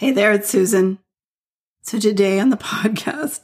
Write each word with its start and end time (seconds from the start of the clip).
Hey 0.00 0.12
there, 0.12 0.32
it's 0.32 0.48
Susan. 0.48 0.98
So 1.82 1.98
today 1.98 2.40
on 2.40 2.48
the 2.48 2.56
podcast, 2.72 3.40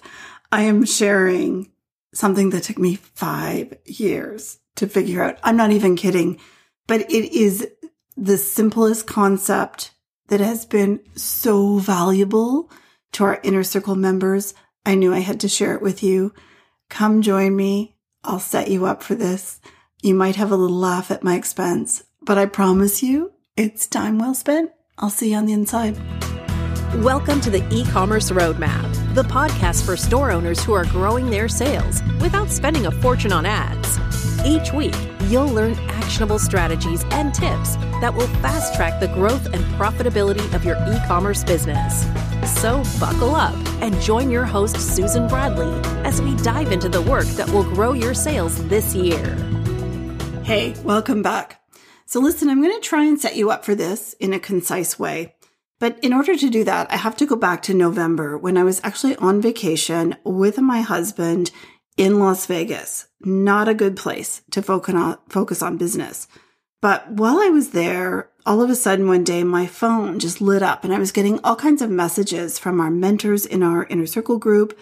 I 0.51 0.63
am 0.63 0.87
sharing 0.87 1.71
something 2.15 2.49
that 2.49 2.63
took 2.63 2.79
me 2.79 2.95
five 2.95 3.77
years 3.85 4.59
to 4.77 4.87
figure 4.87 5.23
out. 5.23 5.39
I'm 5.43 5.59
not 5.59 5.73
even 5.73 5.97
kidding, 5.97 6.41
but 6.87 7.03
it 7.13 7.37
is 7.37 7.69
the 8.17 8.39
simplest 8.39 9.07
concept 9.07 9.91
that 10.29 10.41
has 10.41 10.65
been 10.65 11.01
so 11.15 11.77
valuable 11.77 12.71
to 13.13 13.25
our 13.25 13.39
inner 13.43 13.63
circle 13.63 13.95
members. 13.95 14.55
I 14.87 14.95
knew 14.95 15.13
I 15.13 15.19
had 15.19 15.41
to 15.41 15.51
share 15.51 15.75
it 15.75 15.83
with 15.83 16.03
you. 16.03 16.33
Come 16.89 17.21
join 17.21 17.55
me. 17.55 17.99
I'll 18.25 18.41
set 18.41 18.71
you 18.71 18.87
up 18.87 19.03
for 19.03 19.15
this. 19.15 19.61
You 20.01 20.15
might 20.15 20.37
have 20.37 20.53
a 20.53 20.57
little 20.57 20.79
laugh 20.79 21.11
at 21.11 21.23
my 21.23 21.35
expense, 21.35 22.05
but 22.23 22.39
I 22.39 22.47
promise 22.47 23.03
you 23.03 23.33
it's 23.59 23.87
time 23.87 24.19
well 24.19 24.33
spent. 24.33 24.71
I'll 24.97 25.11
see 25.11 25.33
you 25.33 25.37
on 25.37 25.45
the 25.45 25.53
inside. 25.53 25.99
Welcome 27.03 27.43
to 27.43 27.51
the 27.51 27.63
e-commerce 27.71 28.31
roadmap, 28.31 29.15
the 29.15 29.23
podcast 29.23 29.85
for 29.85 29.99
store 29.99 30.31
owners 30.33 30.65
who 30.65 30.73
are 30.73 30.87
growing 30.87 31.29
their 31.29 31.47
sales 31.47 32.03
without 32.23 32.49
spending 32.49 32.87
a 32.87 32.91
fortune 32.91 33.33
on 33.33 33.45
ads. 33.45 33.99
Each 34.47 34.73
week, 34.73 34.97
you'll 35.25 35.47
learn 35.47 35.75
actionable 35.91 36.39
strategies 36.39 37.05
and 37.11 37.35
tips 37.35 37.77
that 38.01 38.15
will 38.15 38.27
fast 38.39 38.75
track 38.75 38.99
the 38.99 39.09
growth 39.09 39.45
and 39.53 39.63
profitability 39.75 40.55
of 40.55 40.65
your 40.65 40.77
e-commerce 40.89 41.45
business. 41.45 42.07
So 42.51 42.83
buckle 42.99 43.35
up 43.35 43.55
and 43.83 44.01
join 44.01 44.31
your 44.31 44.47
host 44.47 44.77
Susan 44.77 45.29
Bradley 45.29 45.79
as 46.03 46.23
we 46.23 46.35
dive 46.37 46.73
into 46.73 46.89
the 46.89 47.03
work 47.03 47.27
that 47.27 47.51
will 47.51 47.65
grow 47.65 47.93
your 47.93 48.15
sales 48.15 48.67
this 48.69 48.95
year. 48.95 49.35
Hey, 50.45 50.75
welcome 50.83 51.23
back. 51.23 51.61
So 52.07 52.21
listen, 52.21 52.49
I'm 52.49 52.63
going 52.63 52.75
to 52.75 52.81
try 52.81 53.05
and 53.05 53.21
set 53.21 53.37
you 53.37 53.51
up 53.51 53.67
for 53.67 53.75
this 53.75 54.15
in 54.15 54.33
a 54.33 54.41
concise 54.41 54.99
way. 54.99 55.36
But 55.79 55.99
in 56.03 56.13
order 56.13 56.37
to 56.37 56.51
do 56.51 56.65
that, 56.65 56.91
I 56.91 56.97
have 56.97 57.17
to 57.19 57.27
go 57.27 57.37
back 57.37 57.63
to 57.63 57.75
November 57.75 58.39
when 58.39 58.57
I 58.57 58.65
was 58.65 58.81
actually 58.83 59.17
on 59.17 59.43
vacation 59.43 60.17
with 60.25 60.59
my 60.59 60.81
husband 60.81 61.51
in 61.97 62.19
Las 62.19 62.47
Vegas. 62.47 63.09
Not 63.21 63.69
a 63.69 63.75
good 63.75 63.97
place 63.97 64.43
to 64.53 64.63
focus 64.63 65.63
on 65.63 65.77
business. 65.77 66.29
But 66.81 67.11
while 67.11 67.39
I 67.41 67.49
was 67.49 67.71
there, 67.71 68.31
all 68.45 68.63
of 68.63 68.71
a 68.71 68.75
sudden 68.75 69.09
one 69.09 69.25
day 69.25 69.43
my 69.45 69.67
phone 69.67 70.19
just 70.19 70.41
lit 70.41 70.63
up 70.63 70.85
and 70.85 70.95
I 70.95 70.99
was 70.99 71.13
getting 71.13 71.41
all 71.43 71.57
kinds 71.57 71.83
of 71.83 71.91
messages 71.91 72.59
from 72.59 72.81
our 72.81 72.91
mentors 72.91 73.45
in 73.45 73.63
our 73.63 73.85
inner 73.87 74.07
circle 74.07 74.39
group 74.39 74.79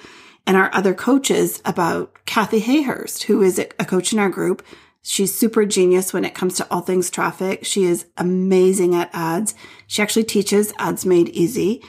and 0.46 0.56
our 0.56 0.72
other 0.74 0.92
coaches 0.92 1.62
about 1.64 2.12
Kathy 2.26 2.60
Hayhurst, 2.60 3.24
who 3.24 3.42
is 3.42 3.58
a 3.58 3.84
coach 3.84 4.12
in 4.12 4.18
our 4.18 4.28
group 4.28 4.62
She's 5.06 5.34
super 5.34 5.66
genius 5.66 6.14
when 6.14 6.24
it 6.24 6.34
comes 6.34 6.54
to 6.56 6.66
all 6.70 6.80
things 6.80 7.10
traffic. 7.10 7.66
She 7.66 7.84
is 7.84 8.06
amazing 8.16 8.94
at 8.94 9.10
ads. 9.12 9.54
She 9.86 10.00
actually 10.00 10.24
teaches 10.24 10.72
Ads 10.78 11.04
Made 11.04 11.28
Easy 11.28 11.82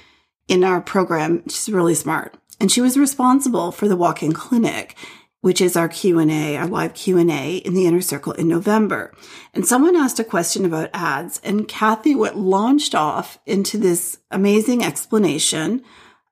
in 0.49 0.65
our 0.65 0.81
program. 0.81 1.41
She's 1.47 1.69
really 1.69 1.95
smart. 1.95 2.35
And 2.59 2.69
she 2.69 2.81
was 2.81 2.97
responsible 2.97 3.71
for 3.71 3.87
the 3.87 3.95
walk-in 3.95 4.33
clinic, 4.33 4.97
which 5.39 5.61
is 5.61 5.77
our 5.77 5.87
Q&A, 5.87 6.57
our 6.57 6.67
live 6.67 6.93
Q&A 6.93 7.55
in 7.55 7.73
the 7.73 7.87
inner 7.87 8.01
circle 8.01 8.33
in 8.33 8.49
November. 8.49 9.13
And 9.53 9.65
someone 9.65 9.95
asked 9.95 10.19
a 10.19 10.25
question 10.25 10.65
about 10.65 10.89
ads 10.93 11.39
and 11.41 11.69
Kathy 11.69 12.15
went 12.15 12.37
launched 12.37 12.93
off 12.93 13.39
into 13.45 13.77
this 13.77 14.17
amazing 14.29 14.83
explanation 14.83 15.83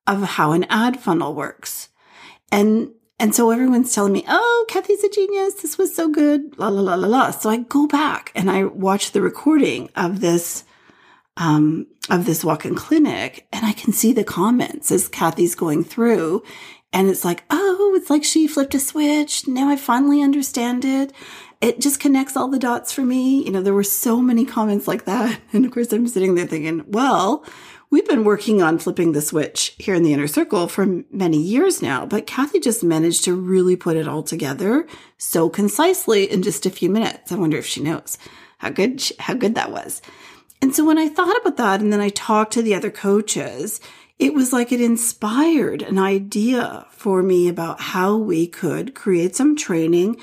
of 0.06 0.22
how 0.22 0.52
an 0.52 0.66
ad 0.66 1.00
funnel 1.00 1.34
works. 1.34 1.88
And 2.52 2.92
and 3.20 3.34
so 3.34 3.52
everyone's 3.52 3.94
telling 3.94 4.14
me, 4.14 4.26
oh, 4.28 4.66
Kathy's 4.70 5.04
a 5.04 5.10
genius. 5.10 5.56
This 5.56 5.78
was 5.78 5.96
so 5.96 6.10
good. 6.10 6.58
La, 6.58 6.68
la, 6.68 6.82
la, 6.82 6.96
la, 6.96 7.08
la. 7.08 7.32
So 7.32 7.50
I 7.50 7.58
go 7.58 7.88
back 7.88 8.32
and 8.36 8.50
I 8.50 8.64
watch 8.66 9.12
the 9.12 9.22
recording 9.22 9.90
of 9.96 10.20
this, 10.20 10.64
um, 11.38 11.88
of 12.10 12.26
this 12.26 12.44
walk-in 12.44 12.76
clinic 12.76 13.48
and 13.54 13.66
I 13.66 13.74
can 13.74 13.94
see 13.94 14.14
the 14.14 14.24
comments 14.24 14.92
as 14.92 15.08
Kathy's 15.08 15.56
going 15.56 15.84
through. 15.84 16.44
And 16.92 17.10
it's 17.10 17.24
like, 17.24 17.44
oh, 17.50 17.94
it's 17.96 18.10
like 18.10 18.24
she 18.24 18.48
flipped 18.48 18.76
a 18.76 18.80
switch. 18.80 19.48
Now 19.48 19.70
I 19.70 19.76
finally 19.76 20.22
understand 20.22 20.84
it. 20.84 21.14
It 21.62 21.80
just 21.80 22.00
connects 22.00 22.36
all 22.36 22.50
the 22.50 22.60
dots 22.60 22.92
for 22.92 23.02
me. 23.04 23.44
You 23.46 23.52
know, 23.52 23.62
there 23.62 23.74
were 23.74 23.84
so 23.84 24.20
many 24.22 24.44
comments 24.46 24.88
like 24.88 25.06
that. 25.06 25.40
And 25.54 25.66
of 25.66 25.72
course, 25.72 25.94
I'm 25.94 26.08
sitting 26.08 26.36
there 26.36 26.46
thinking, 26.46 26.84
well, 26.88 27.46
We've 27.94 28.08
been 28.08 28.24
working 28.24 28.64
on 28.64 28.80
flipping 28.80 29.12
the 29.12 29.22
switch 29.22 29.76
here 29.78 29.94
in 29.94 30.02
the 30.02 30.14
inner 30.14 30.26
circle 30.26 30.68
for 30.68 31.04
many 31.12 31.38
years 31.38 31.80
now, 31.80 32.08
but 32.08 32.26
Kathy 32.26 32.60
just 32.60 32.84
managed 32.84 33.24
to 33.26 33.36
really 33.36 33.76
put 33.76 33.98
it 33.98 34.08
all 34.08 34.24
together 34.24 34.88
so 35.20 35.48
concisely 35.48 36.24
in 36.24 36.42
just 36.42 36.66
a 36.66 36.72
few 36.72 36.90
minutes. 36.90 37.32
I 37.32 37.36
wonder 37.36 37.56
if 37.56 37.68
she 37.68 37.84
knows 37.84 38.18
how 38.58 38.72
good, 38.72 39.04
how 39.20 39.36
good 39.36 39.54
that 39.54 39.72
was. 39.72 40.02
And 40.60 40.74
so 40.74 40.84
when 40.84 40.98
I 40.98 41.08
thought 41.08 41.40
about 41.40 41.58
that 41.58 41.82
and 41.82 41.94
then 41.94 42.02
I 42.02 42.10
talked 42.10 42.54
to 42.54 42.64
the 42.64 42.74
other 42.74 42.90
coaches, 42.90 43.80
it 44.18 44.34
was 44.34 44.52
like 44.52 44.72
it 44.72 44.82
inspired 44.82 45.84
an 45.84 46.00
idea 46.00 46.88
for 46.90 47.22
me 47.22 47.48
about 47.48 47.80
how 47.80 48.18
we 48.18 48.48
could 48.48 48.96
create 48.96 49.36
some 49.36 49.56
training 49.56 50.20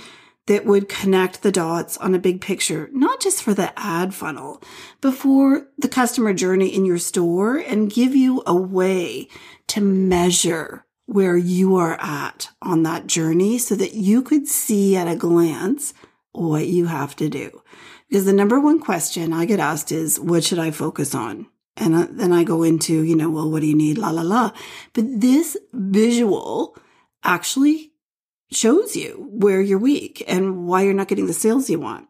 that 0.50 0.66
would 0.66 0.88
connect 0.88 1.42
the 1.42 1.52
dots 1.52 1.96
on 1.98 2.12
a 2.12 2.18
big 2.18 2.40
picture, 2.40 2.90
not 2.92 3.20
just 3.20 3.40
for 3.40 3.54
the 3.54 3.72
ad 3.78 4.12
funnel, 4.12 4.60
but 5.00 5.14
for 5.14 5.68
the 5.78 5.88
customer 5.88 6.34
journey 6.34 6.74
in 6.74 6.84
your 6.84 6.98
store 6.98 7.56
and 7.56 7.92
give 7.92 8.16
you 8.16 8.42
a 8.48 8.56
way 8.56 9.28
to 9.68 9.80
measure 9.80 10.84
where 11.06 11.36
you 11.36 11.76
are 11.76 11.96
at 12.00 12.48
on 12.60 12.82
that 12.82 13.06
journey 13.06 13.58
so 13.58 13.76
that 13.76 13.94
you 13.94 14.22
could 14.22 14.48
see 14.48 14.96
at 14.96 15.06
a 15.06 15.14
glance 15.14 15.94
what 16.32 16.66
you 16.66 16.86
have 16.86 17.14
to 17.14 17.28
do. 17.28 17.62
Because 18.08 18.24
the 18.24 18.32
number 18.32 18.58
one 18.58 18.80
question 18.80 19.32
I 19.32 19.44
get 19.44 19.60
asked 19.60 19.92
is, 19.92 20.18
what 20.18 20.42
should 20.42 20.58
I 20.58 20.72
focus 20.72 21.14
on? 21.14 21.46
And 21.76 21.94
uh, 21.94 22.08
then 22.10 22.32
I 22.32 22.42
go 22.42 22.64
into, 22.64 23.04
you 23.04 23.14
know, 23.14 23.30
well, 23.30 23.48
what 23.48 23.60
do 23.60 23.68
you 23.68 23.76
need? 23.76 23.98
La, 23.98 24.10
la, 24.10 24.22
la. 24.22 24.50
But 24.94 25.04
this 25.20 25.56
visual 25.72 26.76
actually 27.22 27.89
shows 28.52 28.96
you 28.96 29.28
where 29.30 29.60
you're 29.60 29.78
weak 29.78 30.24
and 30.26 30.66
why 30.66 30.82
you're 30.82 30.94
not 30.94 31.08
getting 31.08 31.26
the 31.26 31.32
sales 31.32 31.70
you 31.70 31.78
want. 31.80 32.08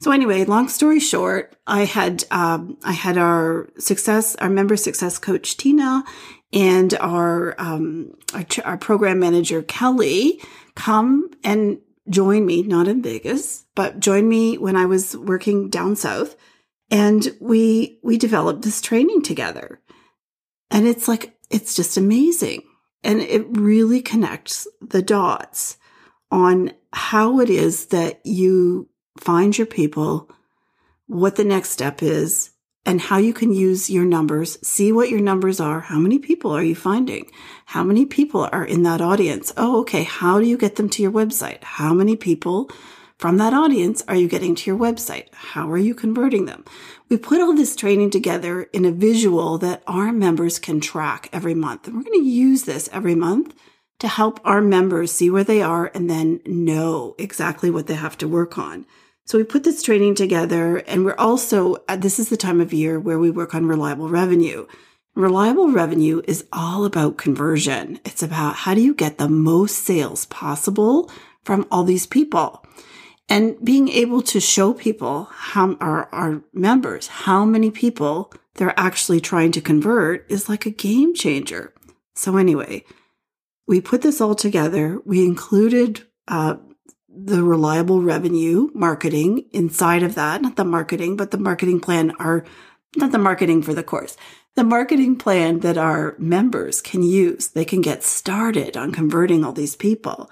So 0.00 0.12
anyway, 0.12 0.44
long 0.44 0.68
story 0.68 0.98
short, 0.98 1.56
I 1.66 1.84
had 1.84 2.24
um, 2.30 2.78
I 2.82 2.92
had 2.92 3.18
our 3.18 3.68
success, 3.78 4.34
our 4.36 4.48
member 4.48 4.76
success 4.76 5.18
coach 5.18 5.58
Tina, 5.58 6.04
and 6.52 6.94
our 6.94 7.54
um, 7.58 8.14
our, 8.32 8.46
our 8.64 8.78
program 8.78 9.18
manager 9.18 9.62
Kelly 9.62 10.40
come 10.74 11.30
and 11.44 11.80
join 12.08 12.46
me, 12.46 12.62
not 12.62 12.88
in 12.88 13.02
Vegas, 13.02 13.66
but 13.74 14.00
join 14.00 14.26
me 14.26 14.56
when 14.56 14.74
I 14.74 14.86
was 14.86 15.16
working 15.16 15.68
down 15.68 15.96
south, 15.96 16.34
and 16.90 17.36
we 17.38 17.98
we 18.02 18.16
developed 18.16 18.62
this 18.62 18.80
training 18.80 19.20
together, 19.20 19.82
and 20.70 20.86
it's 20.86 21.08
like 21.08 21.36
it's 21.50 21.74
just 21.74 21.98
amazing, 21.98 22.62
and 23.04 23.20
it 23.20 23.44
really 23.50 24.00
connects 24.00 24.66
the 24.80 25.02
dots 25.02 25.76
on 26.30 26.72
how 26.92 27.40
it 27.40 27.50
is 27.50 27.86
that 27.86 28.20
you 28.24 28.88
find 29.18 29.56
your 29.56 29.66
people, 29.66 30.30
what 31.06 31.36
the 31.36 31.44
next 31.44 31.70
step 31.70 32.02
is, 32.02 32.50
and 32.86 33.00
how 33.00 33.18
you 33.18 33.34
can 33.34 33.52
use 33.52 33.90
your 33.90 34.04
numbers, 34.04 34.58
see 34.66 34.90
what 34.90 35.10
your 35.10 35.20
numbers 35.20 35.60
are. 35.60 35.80
How 35.80 35.98
many 35.98 36.18
people 36.18 36.50
are 36.50 36.62
you 36.62 36.74
finding? 36.74 37.30
How 37.66 37.84
many 37.84 38.06
people 38.06 38.48
are 38.52 38.64
in 38.64 38.84
that 38.84 39.00
audience? 39.00 39.52
Oh, 39.56 39.80
okay. 39.80 40.04
How 40.04 40.40
do 40.40 40.46
you 40.46 40.56
get 40.56 40.76
them 40.76 40.88
to 40.90 41.02
your 41.02 41.12
website? 41.12 41.62
How 41.62 41.92
many 41.92 42.16
people 42.16 42.70
from 43.18 43.36
that 43.36 43.52
audience 43.52 44.02
are 44.08 44.16
you 44.16 44.28
getting 44.28 44.54
to 44.54 44.70
your 44.70 44.78
website? 44.78 45.26
How 45.34 45.70
are 45.70 45.78
you 45.78 45.94
converting 45.94 46.46
them? 46.46 46.64
We 47.10 47.18
put 47.18 47.40
all 47.40 47.54
this 47.54 47.76
training 47.76 48.10
together 48.10 48.62
in 48.72 48.86
a 48.86 48.92
visual 48.92 49.58
that 49.58 49.82
our 49.86 50.10
members 50.10 50.58
can 50.58 50.80
track 50.80 51.28
every 51.32 51.54
month. 51.54 51.86
And 51.86 51.96
we're 51.96 52.04
going 52.04 52.22
to 52.22 52.26
use 52.26 52.62
this 52.62 52.88
every 52.92 53.14
month 53.14 53.54
to 54.00 54.08
help 54.08 54.40
our 54.44 54.60
members 54.60 55.12
see 55.12 55.30
where 55.30 55.44
they 55.44 55.62
are 55.62 55.90
and 55.94 56.10
then 56.10 56.40
know 56.44 57.14
exactly 57.18 57.70
what 57.70 57.86
they 57.86 57.94
have 57.94 58.18
to 58.18 58.28
work 58.28 58.58
on. 58.58 58.86
So 59.24 59.38
we 59.38 59.44
put 59.44 59.62
this 59.62 59.82
training 59.82 60.16
together 60.16 60.78
and 60.78 61.04
we're 61.04 61.14
also, 61.14 61.76
uh, 61.88 61.96
this 61.96 62.18
is 62.18 62.28
the 62.28 62.36
time 62.36 62.60
of 62.60 62.72
year 62.72 62.98
where 62.98 63.18
we 63.18 63.30
work 63.30 63.54
on 63.54 63.66
reliable 63.66 64.08
revenue. 64.08 64.66
Reliable 65.14 65.70
revenue 65.70 66.22
is 66.26 66.46
all 66.52 66.84
about 66.84 67.18
conversion. 67.18 68.00
It's 68.04 68.22
about 68.22 68.56
how 68.56 68.74
do 68.74 68.80
you 68.80 68.94
get 68.94 69.18
the 69.18 69.28
most 69.28 69.84
sales 69.84 70.26
possible 70.26 71.10
from 71.44 71.66
all 71.70 71.84
these 71.84 72.06
people 72.06 72.64
and 73.30 73.56
being 73.64 73.88
able 73.88 74.22
to 74.22 74.40
show 74.40 74.74
people 74.74 75.28
how 75.30 75.76
our, 75.80 76.08
our 76.12 76.42
members, 76.52 77.06
how 77.06 77.44
many 77.44 77.70
people 77.70 78.32
they're 78.56 78.78
actually 78.78 79.20
trying 79.20 79.52
to 79.52 79.60
convert 79.60 80.30
is 80.30 80.48
like 80.48 80.66
a 80.66 80.70
game 80.70 81.14
changer. 81.14 81.72
So 82.14 82.36
anyway, 82.36 82.84
we 83.70 83.80
put 83.80 84.02
this 84.02 84.20
all 84.20 84.34
together. 84.34 85.00
We 85.04 85.24
included 85.24 86.02
uh, 86.26 86.56
the 87.08 87.44
reliable 87.44 88.02
revenue 88.02 88.68
marketing 88.74 89.44
inside 89.52 90.02
of 90.02 90.16
that, 90.16 90.42
not 90.42 90.56
the 90.56 90.64
marketing, 90.64 91.16
but 91.16 91.30
the 91.30 91.38
marketing 91.38 91.78
plan, 91.78 92.10
our, 92.18 92.44
not 92.96 93.12
the 93.12 93.18
marketing 93.18 93.62
for 93.62 93.72
the 93.72 93.84
course, 93.84 94.16
the 94.56 94.64
marketing 94.64 95.14
plan 95.14 95.60
that 95.60 95.78
our 95.78 96.16
members 96.18 96.82
can 96.82 97.04
use. 97.04 97.46
They 97.46 97.64
can 97.64 97.80
get 97.80 98.02
started 98.02 98.76
on 98.76 98.90
converting 98.90 99.44
all 99.44 99.52
these 99.52 99.76
people. 99.76 100.28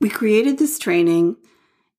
We 0.00 0.10
created 0.10 0.58
this 0.58 0.76
training 0.76 1.36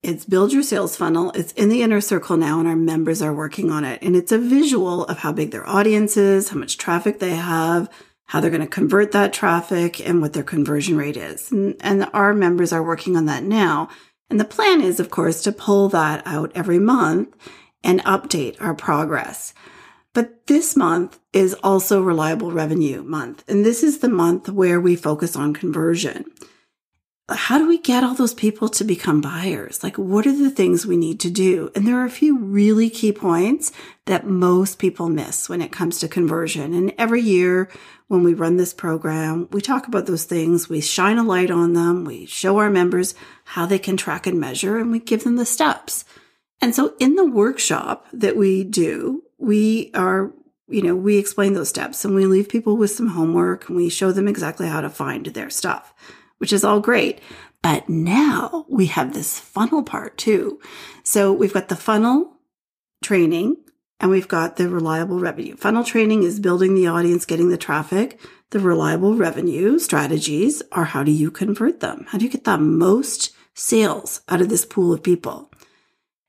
It's 0.02 0.26
build 0.26 0.52
your 0.52 0.62
sales 0.62 0.96
funnel. 0.96 1.32
It's 1.34 1.52
in 1.54 1.70
the 1.70 1.82
inner 1.82 2.02
circle 2.02 2.36
now, 2.36 2.60
and 2.60 2.68
our 2.68 2.76
members 2.76 3.22
are 3.22 3.34
working 3.34 3.70
on 3.70 3.84
it. 3.84 4.02
And 4.02 4.14
it's 4.14 4.32
a 4.32 4.38
visual 4.38 5.04
of 5.06 5.18
how 5.18 5.32
big 5.32 5.50
their 5.50 5.66
audience 5.66 6.16
is, 6.16 6.50
how 6.50 6.58
much 6.58 6.76
traffic 6.76 7.18
they 7.18 7.34
have, 7.34 7.88
how 8.28 8.40
they're 8.40 8.50
going 8.50 8.60
to 8.60 8.66
convert 8.66 9.12
that 9.12 9.32
traffic, 9.32 10.06
and 10.06 10.20
what 10.22 10.32
their 10.34 10.42
conversion 10.42 10.96
rate 10.96 11.16
is. 11.16 11.50
And, 11.50 11.76
and 11.80 12.08
our 12.12 12.32
members 12.32 12.72
are 12.72 12.82
working 12.82 13.16
on 13.16 13.26
that 13.26 13.42
now. 13.42 13.88
And 14.30 14.38
the 14.38 14.44
plan 14.44 14.80
is, 14.80 15.00
of 15.00 15.10
course, 15.10 15.42
to 15.42 15.52
pull 15.52 15.88
that 15.88 16.22
out 16.26 16.52
every 16.54 16.78
month 16.78 17.34
and 17.82 18.04
update 18.04 18.56
our 18.60 18.74
progress. 18.74 19.54
But 20.12 20.46
this 20.46 20.76
month 20.76 21.18
is 21.32 21.54
also 21.62 22.02
reliable 22.02 22.52
revenue 22.52 23.02
month. 23.02 23.44
And 23.48 23.64
this 23.64 23.82
is 23.82 23.98
the 23.98 24.08
month 24.08 24.48
where 24.48 24.80
we 24.80 24.96
focus 24.96 25.34
on 25.34 25.54
conversion 25.54 26.26
how 27.30 27.58
do 27.58 27.68
we 27.68 27.78
get 27.78 28.02
all 28.02 28.14
those 28.14 28.32
people 28.32 28.70
to 28.70 28.84
become 28.84 29.20
buyers? 29.20 29.82
Like, 29.82 29.98
what 29.98 30.26
are 30.26 30.36
the 30.36 30.50
things 30.50 30.86
we 30.86 30.96
need 30.96 31.20
to 31.20 31.30
do? 31.30 31.70
And 31.74 31.86
there 31.86 31.98
are 31.98 32.06
a 32.06 32.10
few 32.10 32.38
really 32.38 32.88
key 32.88 33.12
points 33.12 33.70
that 34.06 34.26
most 34.26 34.78
people 34.78 35.10
miss 35.10 35.46
when 35.46 35.60
it 35.60 35.70
comes 35.70 35.98
to 36.00 36.08
conversion. 36.08 36.72
And 36.72 36.94
every 36.96 37.20
year 37.20 37.68
when 38.06 38.24
we 38.24 38.32
run 38.32 38.56
this 38.56 38.72
program, 38.72 39.46
we 39.52 39.60
talk 39.60 39.86
about 39.86 40.06
those 40.06 40.24
things. 40.24 40.70
We 40.70 40.80
shine 40.80 41.18
a 41.18 41.22
light 41.22 41.50
on 41.50 41.74
them. 41.74 42.06
We 42.06 42.24
show 42.24 42.56
our 42.58 42.70
members 42.70 43.14
how 43.44 43.66
they 43.66 43.78
can 43.78 43.98
track 43.98 44.26
and 44.26 44.40
measure 44.40 44.78
and 44.78 44.90
we 44.90 44.98
give 44.98 45.24
them 45.24 45.36
the 45.36 45.44
steps. 45.44 46.06
And 46.62 46.74
so 46.74 46.94
in 46.98 47.16
the 47.16 47.26
workshop 47.26 48.06
that 48.14 48.36
we 48.36 48.64
do, 48.64 49.22
we 49.36 49.90
are 49.92 50.32
you 50.70 50.82
know, 50.82 50.94
we 50.94 51.16
explain 51.16 51.54
those 51.54 51.70
steps 51.70 52.04
and 52.04 52.14
we 52.14 52.26
leave 52.26 52.46
people 52.46 52.76
with 52.76 52.90
some 52.90 53.08
homework 53.08 53.68
and 53.68 53.76
we 53.76 53.88
show 53.88 54.12
them 54.12 54.28
exactly 54.28 54.68
how 54.68 54.82
to 54.82 54.90
find 54.90 55.24
their 55.24 55.48
stuff 55.48 55.94
which 56.38 56.52
is 56.52 56.64
all 56.64 56.80
great. 56.80 57.20
But 57.62 57.88
now 57.88 58.66
we 58.68 58.86
have 58.86 59.12
this 59.12 59.38
funnel 59.38 59.82
part 59.82 60.16
too. 60.16 60.60
So 61.02 61.32
we've 61.32 61.52
got 61.52 61.68
the 61.68 61.76
funnel 61.76 62.36
training 63.02 63.56
and 64.00 64.10
we've 64.10 64.28
got 64.28 64.56
the 64.56 64.68
reliable 64.68 65.18
revenue. 65.18 65.56
Funnel 65.56 65.84
training 65.84 66.22
is 66.22 66.40
building 66.40 66.74
the 66.74 66.86
audience, 66.86 67.24
getting 67.24 67.48
the 67.48 67.56
traffic. 67.56 68.20
The 68.50 68.60
reliable 68.60 69.14
revenue 69.14 69.78
strategies 69.78 70.62
are 70.72 70.84
how 70.84 71.02
do 71.02 71.10
you 71.10 71.30
convert 71.30 71.80
them? 71.80 72.06
How 72.08 72.18
do 72.18 72.24
you 72.24 72.30
get 72.30 72.44
the 72.44 72.58
most 72.58 73.34
sales 73.54 74.22
out 74.28 74.40
of 74.40 74.48
this 74.48 74.64
pool 74.64 74.92
of 74.92 75.02
people? 75.02 75.50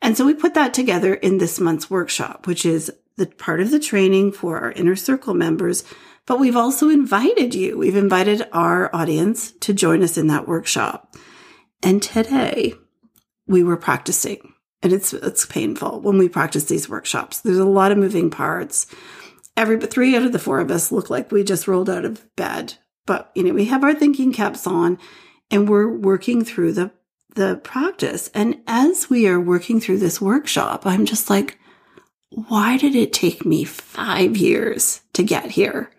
And 0.02 0.18
so 0.18 0.26
we 0.26 0.34
put 0.34 0.56
that 0.56 0.74
together 0.74 1.14
in 1.14 1.38
this 1.38 1.60
month's 1.60 1.90
workshop, 1.90 2.48
which 2.48 2.66
is 2.66 2.92
the 3.18 3.28
part 3.28 3.62
of 3.62 3.70
the 3.70 3.80
training 3.80 4.32
for 4.32 4.60
our 4.60 4.72
inner 4.72 4.96
circle 4.96 5.34
members 5.34 5.84
but 6.30 6.40
we've 6.40 6.56
also 6.56 6.90
invited 6.90 7.56
you. 7.56 7.76
We've 7.76 7.96
invited 7.96 8.48
our 8.54 8.96
audience 8.96 9.52
to 9.62 9.74
join 9.74 10.04
us 10.04 10.16
in 10.16 10.28
that 10.28 10.48
workshop. 10.48 11.16
And 11.82 12.04
today 12.04 12.76
we 13.48 13.64
were 13.64 13.78
practicing 13.78 14.54
and 14.84 14.94
it's, 14.94 15.12
it's 15.12 15.48
painful 15.48 16.02
when 16.02 16.20
we 16.20 16.30
practice 16.30 16.66
these 16.66 16.88
workshops. 16.88 17.42
There's 17.42 17.58
a 17.58 17.66
lot 17.66 17.92
of 17.92 17.98
moving 17.98 18.30
parts. 18.30 18.86
Every, 19.58 19.80
three 19.80 20.16
out 20.16 20.24
of 20.24 20.32
the 20.32 20.38
four 20.38 20.60
of 20.60 20.70
us 20.70 20.92
look 20.92 21.10
like 21.10 21.32
we 21.32 21.44
just 21.44 21.68
rolled 21.68 21.90
out 21.90 22.06
of 22.06 22.24
bed, 22.36 22.76
but 23.08 23.32
you 23.34 23.42
know, 23.42 23.56
we 23.56 23.66
have 23.66 23.84
our 23.84 23.96
thinking 23.96 24.32
caps 24.32 24.68
on 24.68 25.00
and 25.50 25.68
we're 25.68 25.92
working 25.92 26.46
through 26.46 26.74
the, 26.74 26.92
the 27.34 27.56
practice. 27.64 28.30
And 28.36 28.62
as 28.68 29.10
we 29.10 29.28
are 29.28 29.40
working 29.40 29.82
through 29.82 29.98
this 29.98 30.22
workshop, 30.22 30.86
I'm 30.86 31.08
just 31.08 31.28
like, 31.32 31.58
why 32.30 32.78
did 32.78 32.96
it 32.96 33.14
take 33.14 33.48
me 33.48 33.64
five 33.64 34.38
years 34.38 35.02
to 35.14 35.24
get 35.24 35.50
here? 35.50 35.90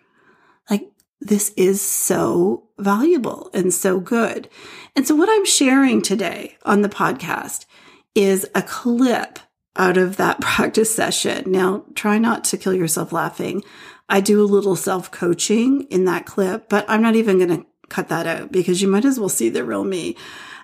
This 1.21 1.53
is 1.57 1.81
so 1.81 2.69
valuable 2.79 3.51
and 3.53 3.73
so 3.73 4.01
good. 4.01 4.49
And 4.97 5.07
so 5.07 5.15
what 5.15 5.29
I'm 5.31 5.45
sharing 5.45 6.03
today 6.03 6.57
on 6.65 6.83
the 6.83 6.89
podcast 6.89 7.67
is 8.15 8.47
a 8.55 8.63
clip 8.63 9.39
out 9.77 9.97
of 9.97 10.17
that 10.17 10.41
practice 10.41 10.95
session. 10.95 11.51
Now, 11.51 11.85
try 11.95 12.19
not 12.19 12.45
to 12.45 12.59
kill 12.59 12.75
yourself 12.75 13.13
laughing. 13.13 13.63
I 14.09 14.21
do 14.21 14.43
a 14.43 14.45
little 14.45 14.77
self 14.77 15.11
coaching 15.11 15.83
in 15.85 16.05
that 16.07 16.27
clip, 16.27 16.69
but 16.69 16.85
I'm 16.89 17.03
not 17.03 17.17
even 17.17 17.39
going 17.39 17.61
to 17.61 17.67
cut 17.89 18.09
that 18.09 18.27
out 18.27 18.53
because 18.53 18.81
you 18.81 18.89
might 18.89 19.05
as 19.05 19.21
well 19.21 19.29
see 19.29 19.49
the 19.49 19.65
real 19.65 19.85
me. 19.85 20.17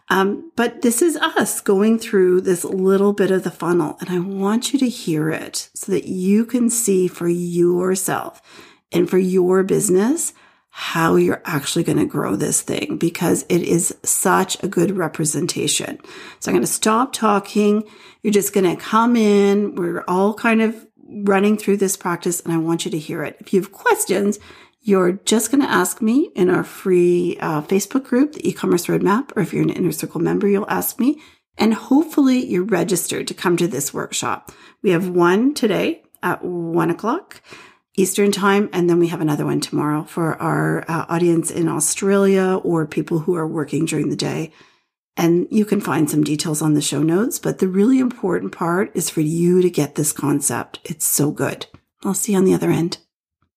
Um, 0.09 0.53
but 0.55 0.83
this 0.83 1.03
is 1.03 1.17
us 1.17 1.61
going 1.61 1.99
through 1.99 2.43
this 2.43 2.65
little 2.65 3.13
bit 3.13 3.33
of 3.33 3.43
the 3.43 3.51
funnel, 3.51 3.97
and 4.01 4.09
I 4.09 4.21
want 4.21 4.73
you 4.73 4.79
to 4.79 4.89
hear 4.89 5.31
it 5.31 5.69
so 5.75 5.91
that 5.91 6.05
you 6.05 6.45
can 6.45 6.71
see 6.71 7.09
for 7.09 7.27
yourself 7.29 8.41
and 8.93 9.11
for 9.11 9.19
your 9.19 9.65
business 9.65 10.33
how 10.79 11.17
you're 11.17 11.41
actually 11.47 11.83
going 11.83 11.97
to 11.97 12.05
grow 12.05 12.37
this 12.37 12.61
thing 12.61 12.99
because 12.99 13.47
it 13.49 13.63
is 13.63 13.97
such 14.03 14.63
a 14.63 14.69
good 14.69 14.95
representation. 14.95 15.99
So 16.39 16.51
I'm 16.51 16.55
going 16.55 16.67
to 16.67 16.71
stop 16.71 17.15
talking. 17.15 17.83
You're 18.23 18.35
just 18.35 18.53
going 18.53 18.69
to 18.69 18.77
come 18.77 19.17
in. 19.17 19.75
We're 19.75 20.05
all 20.07 20.35
kind 20.35 20.61
of 20.61 20.87
running 21.09 21.57
through 21.57 21.79
this 21.79 21.97
practice 21.97 22.41
and 22.41 22.53
I 22.53 22.59
want 22.59 22.85
you 22.85 22.91
to 22.91 22.99
hear 22.99 23.25
it. 23.25 23.39
If 23.41 23.55
you 23.55 23.61
have 23.63 23.73
questions, 23.73 24.39
you're 24.83 25.13
just 25.13 25.51
going 25.51 25.63
to 25.63 25.71
ask 25.71 26.03
me 26.03 26.31
in 26.35 26.51
our 26.51 26.63
free 26.63 27.39
uh, 27.41 27.63
Facebook 27.63 28.05
group, 28.05 28.35
the 28.35 28.47
e-commerce 28.47 28.85
roadmap, 28.85 29.35
or 29.35 29.41
if 29.41 29.55
you're 29.55 29.63
an 29.63 29.71
inner 29.71 29.93
circle 29.93 30.21
member, 30.21 30.47
you'll 30.47 30.69
ask 30.69 31.01
me. 31.01 31.23
And 31.57 31.73
hopefully 31.73 32.45
you're 32.45 32.65
registered 32.65 33.27
to 33.29 33.35
come 33.35 33.57
to 33.57 33.67
this 33.67 33.95
workshop. 33.95 34.53
We 34.83 34.91
have 34.91 35.09
one 35.09 35.55
today 35.55 36.03
at 36.23 36.45
one 36.45 36.91
o'clock. 36.91 37.41
Eastern 37.97 38.31
time. 38.31 38.69
And 38.73 38.89
then 38.91 38.99
we 38.99 39.09
have 39.09 39.21
another 39.21 39.47
one 39.47 39.61
tomorrow 39.61 40.05
for 40.05 40.41
our 40.41 40.85
uh, 40.89 41.07
audience 41.09 41.51
in 41.51 41.69
Australia 41.69 42.61
or 42.63 42.87
people 42.87 43.21
who 43.21 43.35
are 43.35 43.47
working 43.47 43.87
during 43.87 44.11
the 44.11 44.17
day. 44.17 44.53
And 45.17 45.49
you 45.51 45.65
can 45.65 45.81
find 45.81 46.11
some 46.11 46.23
details 46.23 46.61
on 46.61 46.75
the 46.75 46.83
show 46.83 47.03
notes, 47.03 47.39
but 47.39 47.59
the 47.59 47.69
really 47.69 47.99
important 47.99 48.53
part 48.53 48.91
is 48.95 49.09
for 49.09 49.23
you 49.23 49.63
to 49.63 49.71
get 49.71 49.95
this 49.95 50.13
concept. 50.13 50.79
It's 50.85 51.07
so 51.07 51.31
good. 51.31 51.67
I'll 52.05 52.13
see 52.13 52.33
you 52.33 52.39
on 52.39 52.45
the 52.45 52.53
other 52.53 52.71
end. 52.71 52.99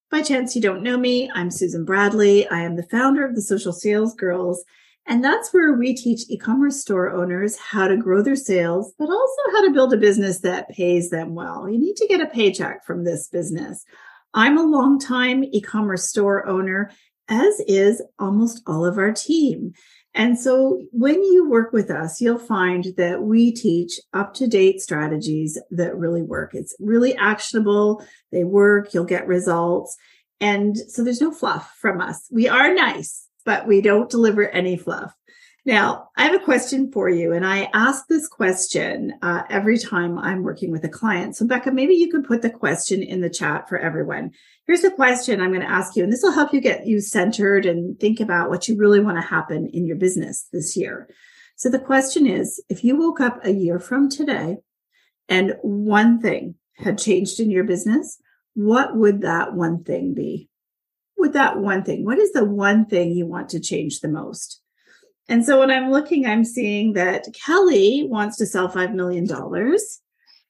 By 0.10 0.22
chance 0.22 0.56
you 0.56 0.62
don't 0.62 0.84
know 0.84 0.98
me, 0.98 1.30
I'm 1.36 1.52
Susan 1.52 1.84
Bradley. 1.84 2.48
I 2.48 2.62
am 2.62 2.78
the 2.78 2.88
founder 2.90 3.26
of 3.26 3.36
the 3.36 3.42
Social 3.42 3.74
Sales 3.74 4.16
Girls. 4.16 4.64
And 5.06 5.24
that's 5.24 5.54
where 5.54 5.74
we 5.74 5.96
teach 5.96 6.22
e 6.30 6.38
commerce 6.38 6.80
store 6.80 7.12
owners 7.12 7.58
how 7.58 7.88
to 7.88 7.98
grow 7.98 8.22
their 8.22 8.36
sales, 8.36 8.94
but 8.98 9.10
also 9.10 9.42
how 9.52 9.66
to 9.66 9.74
build 9.74 9.94
a 9.94 9.98
business 9.98 10.40
that 10.42 10.70
pays 10.70 11.10
them 11.10 11.36
well. 11.36 11.70
You 11.70 11.78
need 11.78 11.96
to 11.98 12.08
get 12.08 12.22
a 12.22 12.28
paycheck 12.28 12.86
from 12.86 13.04
this 13.04 13.28
business. 13.28 13.86
I'm 14.34 14.58
a 14.58 14.64
longtime 14.64 15.44
e 15.44 15.62
commerce 15.62 16.10
store 16.10 16.48
owner, 16.48 16.92
as 17.28 17.60
is 17.68 18.02
almost 18.18 18.62
all 18.68 18.86
of 18.86 18.98
our 18.98 19.12
team. 19.12 19.74
And 20.16 20.40
so 20.40 20.82
when 20.92 21.24
you 21.24 21.48
work 21.50 21.72
with 21.72 21.92
us, 21.92 22.20
you'll 22.20 22.40
find 22.40 22.88
that 22.98 23.22
we 23.22 23.52
teach 23.52 24.00
up 24.14 24.34
to 24.36 24.48
date 24.48 24.82
strategies 24.82 25.58
that 25.72 25.96
really 25.96 26.24
work. 26.24 26.56
It's 26.56 26.76
really 26.80 27.16
actionable. 27.16 28.04
They 28.32 28.44
work. 28.44 28.94
You'll 28.94 29.06
get 29.06 29.28
results. 29.28 29.96
And 30.42 30.78
so 30.78 31.04
there's 31.04 31.22
no 31.22 31.32
fluff 31.32 31.76
from 31.80 32.02
us. 32.02 32.28
We 32.32 32.48
are 32.48 32.74
nice, 32.74 33.28
but 33.46 33.68
we 33.68 33.82
don't 33.82 34.10
deliver 34.10 34.50
any 34.50 34.78
fluff. 34.78 35.14
Now, 35.66 36.10
I 36.16 36.24
have 36.24 36.42
a 36.42 36.44
question 36.44 36.92
for 36.92 37.10
you, 37.10 37.34
and 37.34 37.46
I 37.46 37.70
ask 37.74 38.08
this 38.08 38.28
question 38.28 39.14
uh, 39.22 39.44
every 39.50 39.78
time 39.78 40.18
I'm 40.18 40.42
working 40.42 40.72
with 40.72 40.86
a 40.86 40.90
client. 40.90 41.36
So, 41.36 41.46
Becca, 41.46 41.72
maybe 41.72 41.96
you 41.96 42.10
could 42.10 42.24
put 42.24 42.42
the 42.42 42.50
question 42.50 43.04
in 43.04 43.20
the 43.20 43.30
chat 43.30 43.68
for 43.68 43.78
everyone. 43.78 44.32
Here's 44.66 44.82
the 44.82 44.92
question 44.92 45.42
I'm 45.42 45.52
going 45.52 45.62
to 45.62 45.70
ask 45.70 45.96
you, 45.96 46.04
and 46.04 46.14
this 46.14 46.24
will 46.24 46.32
help 46.32 46.54
you 46.54 46.62
get 46.62 46.88
you 46.88 47.02
centered 47.02 47.66
and 47.66 48.00
think 48.00 48.22
about 48.22 48.50
what 48.50 48.70
you 48.70 48.78
really 48.78 49.02
want 49.02 49.18
to 49.18 49.22
happen 49.22 49.68
in 49.68 49.86
your 49.86 49.98
business 49.98 50.48
this 50.54 50.78
year. 50.78 51.10
So, 51.58 51.70
the 51.70 51.80
question 51.80 52.26
is 52.26 52.64
if 52.70 52.86
you 52.86 52.98
woke 52.98 53.20
up 53.20 53.44
a 53.44 53.52
year 53.52 53.80
from 53.80 54.10
today 54.10 54.58
and 55.28 55.58
one 55.62 56.22
thing 56.22 56.56
had 56.78 56.98
changed 56.98 57.42
in 57.42 57.52
your 57.52 57.66
business, 57.66 58.18
what 58.54 58.96
would 58.96 59.22
that 59.22 59.54
one 59.54 59.84
thing 59.84 60.14
be? 60.14 60.50
Would 61.18 61.34
that 61.34 61.60
one 61.60 61.84
thing? 61.84 62.06
What 62.06 62.18
is 62.18 62.32
the 62.32 62.46
one 62.46 62.86
thing 62.86 63.12
you 63.12 63.26
want 63.26 63.50
to 63.50 63.60
change 63.60 64.00
the 64.00 64.08
most? 64.08 64.62
And 65.30 65.46
so 65.46 65.60
when 65.60 65.70
I'm 65.70 65.92
looking, 65.92 66.26
I'm 66.26 66.44
seeing 66.44 66.94
that 66.94 67.28
Kelly 67.34 68.08
wants 68.10 68.36
to 68.38 68.48
sell 68.48 68.68
$5 68.68 68.96
million. 68.96 69.28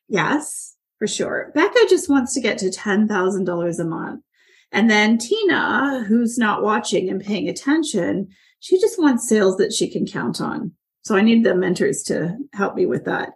Yes, 0.08 0.76
for 0.98 1.06
sure. 1.06 1.52
Becca 1.54 1.80
just 1.90 2.10
wants 2.10 2.34
to 2.34 2.42
get 2.42 2.58
to 2.60 2.70
$10,000 2.70 3.80
a 3.80 3.84
month. 3.84 4.24
And 4.72 4.90
then 4.90 5.18
Tina, 5.18 6.06
who's 6.08 6.38
not 6.38 6.64
watching 6.64 7.10
and 7.10 7.22
paying 7.22 7.50
attention, 7.50 8.30
she 8.62 8.80
just 8.80 8.98
wants 8.98 9.28
sales 9.28 9.58
that 9.58 9.74
she 9.74 9.90
can 9.92 10.06
count 10.06 10.40
on. 10.40 10.72
So 11.04 11.18
I 11.18 11.22
need 11.22 11.44
the 11.44 11.56
mentors 11.56 12.04
to 12.04 12.38
help 12.54 12.76
me 12.76 12.86
with 12.86 13.04
that. 13.06 13.34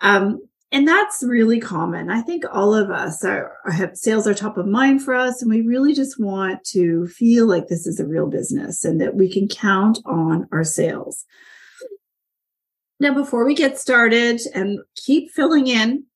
Um, 0.00 0.40
and 0.74 0.88
that's 0.88 1.22
really 1.22 1.60
common. 1.60 2.10
I 2.10 2.20
think 2.20 2.42
all 2.52 2.74
of 2.74 2.90
us 2.90 3.24
are, 3.24 3.52
have 3.70 3.96
sales 3.96 4.26
are 4.26 4.34
top 4.34 4.58
of 4.58 4.66
mind 4.66 5.04
for 5.04 5.14
us, 5.14 5.40
and 5.40 5.48
we 5.48 5.60
really 5.60 5.94
just 5.94 6.18
want 6.18 6.64
to 6.70 7.06
feel 7.06 7.46
like 7.46 7.68
this 7.68 7.86
is 7.86 8.00
a 8.00 8.06
real 8.06 8.26
business 8.26 8.84
and 8.84 9.00
that 9.00 9.14
we 9.14 9.32
can 9.32 9.46
count 9.46 10.00
on 10.04 10.48
our 10.50 10.64
sales. 10.64 11.24
Now, 12.98 13.14
before 13.14 13.44
we 13.46 13.54
get 13.54 13.78
started 13.78 14.40
and 14.52 14.80
keep 14.96 15.30
filling 15.30 15.68
in, 15.68 16.06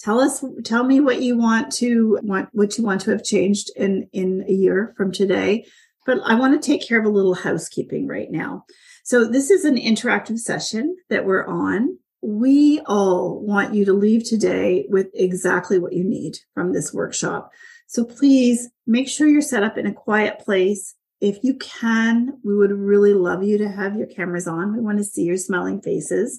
tell 0.00 0.18
us, 0.18 0.44
tell 0.64 0.82
me 0.82 0.98
what 0.98 1.22
you 1.22 1.38
want 1.38 1.70
to 1.74 2.18
want, 2.24 2.48
what 2.50 2.76
you 2.76 2.82
want 2.82 3.02
to 3.02 3.12
have 3.12 3.22
changed 3.22 3.70
in 3.76 4.08
in 4.12 4.44
a 4.48 4.52
year 4.52 4.94
from 4.96 5.12
today. 5.12 5.64
But 6.06 6.18
I 6.24 6.34
want 6.34 6.60
to 6.60 6.66
take 6.66 6.84
care 6.84 6.98
of 6.98 7.06
a 7.06 7.08
little 7.08 7.34
housekeeping 7.34 8.08
right 8.08 8.32
now. 8.32 8.64
So 9.04 9.24
this 9.24 9.48
is 9.48 9.64
an 9.64 9.76
interactive 9.76 10.40
session 10.40 10.96
that 11.08 11.24
we're 11.24 11.46
on 11.46 11.98
we 12.28 12.78
all 12.84 13.40
want 13.40 13.72
you 13.72 13.86
to 13.86 13.94
leave 13.94 14.22
today 14.22 14.84
with 14.90 15.06
exactly 15.14 15.78
what 15.78 15.94
you 15.94 16.04
need 16.04 16.36
from 16.52 16.74
this 16.74 16.92
workshop. 16.92 17.50
So 17.86 18.04
please 18.04 18.68
make 18.86 19.08
sure 19.08 19.26
you're 19.26 19.40
set 19.40 19.62
up 19.62 19.78
in 19.78 19.86
a 19.86 19.94
quiet 19.94 20.38
place. 20.38 20.94
If 21.22 21.38
you 21.42 21.54
can, 21.54 22.38
we 22.44 22.54
would 22.54 22.70
really 22.70 23.14
love 23.14 23.42
you 23.42 23.56
to 23.56 23.68
have 23.70 23.96
your 23.96 24.06
cameras 24.06 24.46
on. 24.46 24.76
We 24.76 24.82
want 24.82 24.98
to 24.98 25.04
see 25.04 25.22
your 25.22 25.38
smiling 25.38 25.80
faces. 25.80 26.38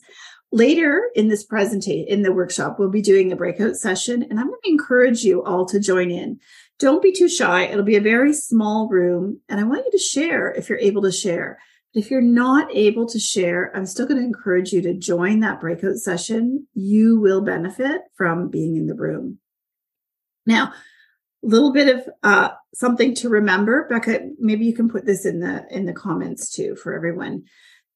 Later 0.52 1.10
in 1.16 1.28
this 1.28 1.44
presentation, 1.44 2.06
in 2.08 2.22
the 2.22 2.34
workshop, 2.34 2.78
we'll 2.78 2.92
be 2.92 3.02
doing 3.02 3.32
a 3.32 3.36
breakout 3.36 3.76
session 3.76 4.22
and 4.22 4.40
I'm 4.40 4.48
going 4.48 4.60
to 4.64 4.70
encourage 4.70 5.24
you 5.24 5.44
all 5.44 5.66
to 5.66 5.80
join 5.80 6.12
in. 6.12 6.40
Don't 6.78 7.02
be 7.02 7.12
too 7.12 7.28
shy. 7.28 7.64
It'll 7.64 7.84
be 7.84 7.98
a 7.98 8.02
very 8.02 8.34
small 8.34 8.88
room 8.90 9.42
and 9.50 9.60
I 9.60 9.64
want 9.64 9.86
you 9.86 9.92
to 9.92 9.98
share 9.98 10.52
if 10.52 10.70
you're 10.70 10.78
able 10.78 11.02
to 11.02 11.12
share. 11.12 11.58
But 11.94 12.04
if 12.04 12.12
you're 12.12 12.22
not 12.22 12.68
able 12.76 13.08
to 13.08 13.20
share, 13.20 13.72
I'm 13.76 13.86
still 13.86 14.06
going 14.06 14.20
to 14.20 14.26
encourage 14.26 14.72
you 14.72 14.82
to 14.84 14.94
join 14.94 15.40
that 15.40 15.60
breakout 15.60 15.96
session. 15.96 16.68
You 16.74 17.20
will 17.20 17.42
benefit 17.42 18.02
from 18.16 18.50
being 18.50 18.76
in 18.76 18.88
the 18.88 18.96
room. 18.96 19.40
Now, 20.46 20.74
a 21.44 21.48
little 21.48 21.72
bit 21.72 21.96
of 21.96 22.10
uh, 22.24 22.50
something 22.74 23.16
to 23.16 23.30
remember, 23.30 23.88
Becca. 23.90 24.30
Maybe 24.40 24.66
you 24.66 24.74
can 24.74 24.90
put 24.90 25.06
this 25.06 25.26
in 25.26 25.40
the 25.40 25.66
in 25.72 25.86
the 25.86 25.94
comments 25.94 26.50
too 26.52 26.76
for 26.76 26.94
everyone. 26.94 27.44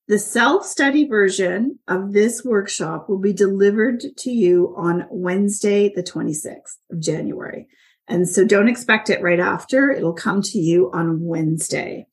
The 0.07 0.19
self-study 0.19 1.07
version 1.07 1.79
of 1.87 2.11
this 2.11 2.43
workshop 2.43 3.07
will 3.07 3.19
be 3.19 3.31
delivered 3.31 4.03
to 4.17 4.31
you 4.31 4.73
on 4.77 5.07
Wednesday, 5.09 5.93
the 5.95 6.03
26th 6.03 6.75
of 6.91 6.99
January. 6.99 7.67
And 8.09 8.27
so 8.27 8.45
don't 8.45 8.67
expect 8.67 9.09
it 9.09 9.21
right 9.21 9.39
after. 9.39 9.91
It'll 9.91 10.13
come 10.13 10.41
to 10.41 10.59
you 10.59 10.91
on 10.93 11.21
Wednesday. 11.21 12.07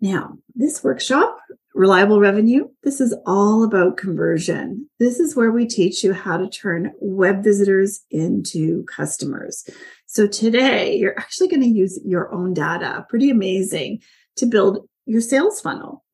Now, 0.00 0.38
this 0.54 0.84
workshop, 0.84 1.38
Reliable 1.74 2.20
Revenue, 2.20 2.68
this 2.82 3.00
is 3.00 3.14
all 3.26 3.64
about 3.64 3.96
conversion. 3.96 4.88
This 4.98 5.18
is 5.18 5.34
where 5.34 5.50
we 5.50 5.66
teach 5.66 6.04
you 6.04 6.12
how 6.12 6.36
to 6.36 6.48
turn 6.48 6.92
web 7.00 7.42
visitors 7.42 8.00
into 8.10 8.84
customers. 8.84 9.68
So 10.06 10.26
today, 10.26 10.96
you're 10.96 11.18
actually 11.18 11.48
going 11.48 11.62
to 11.62 11.68
use 11.68 11.98
your 12.04 12.32
own 12.32 12.54
data. 12.54 13.06
Pretty 13.08 13.30
amazing 13.30 14.00
to 14.36 14.46
build 14.46 14.88
your 15.06 15.20
sales 15.20 15.60
funnel. 15.60 16.04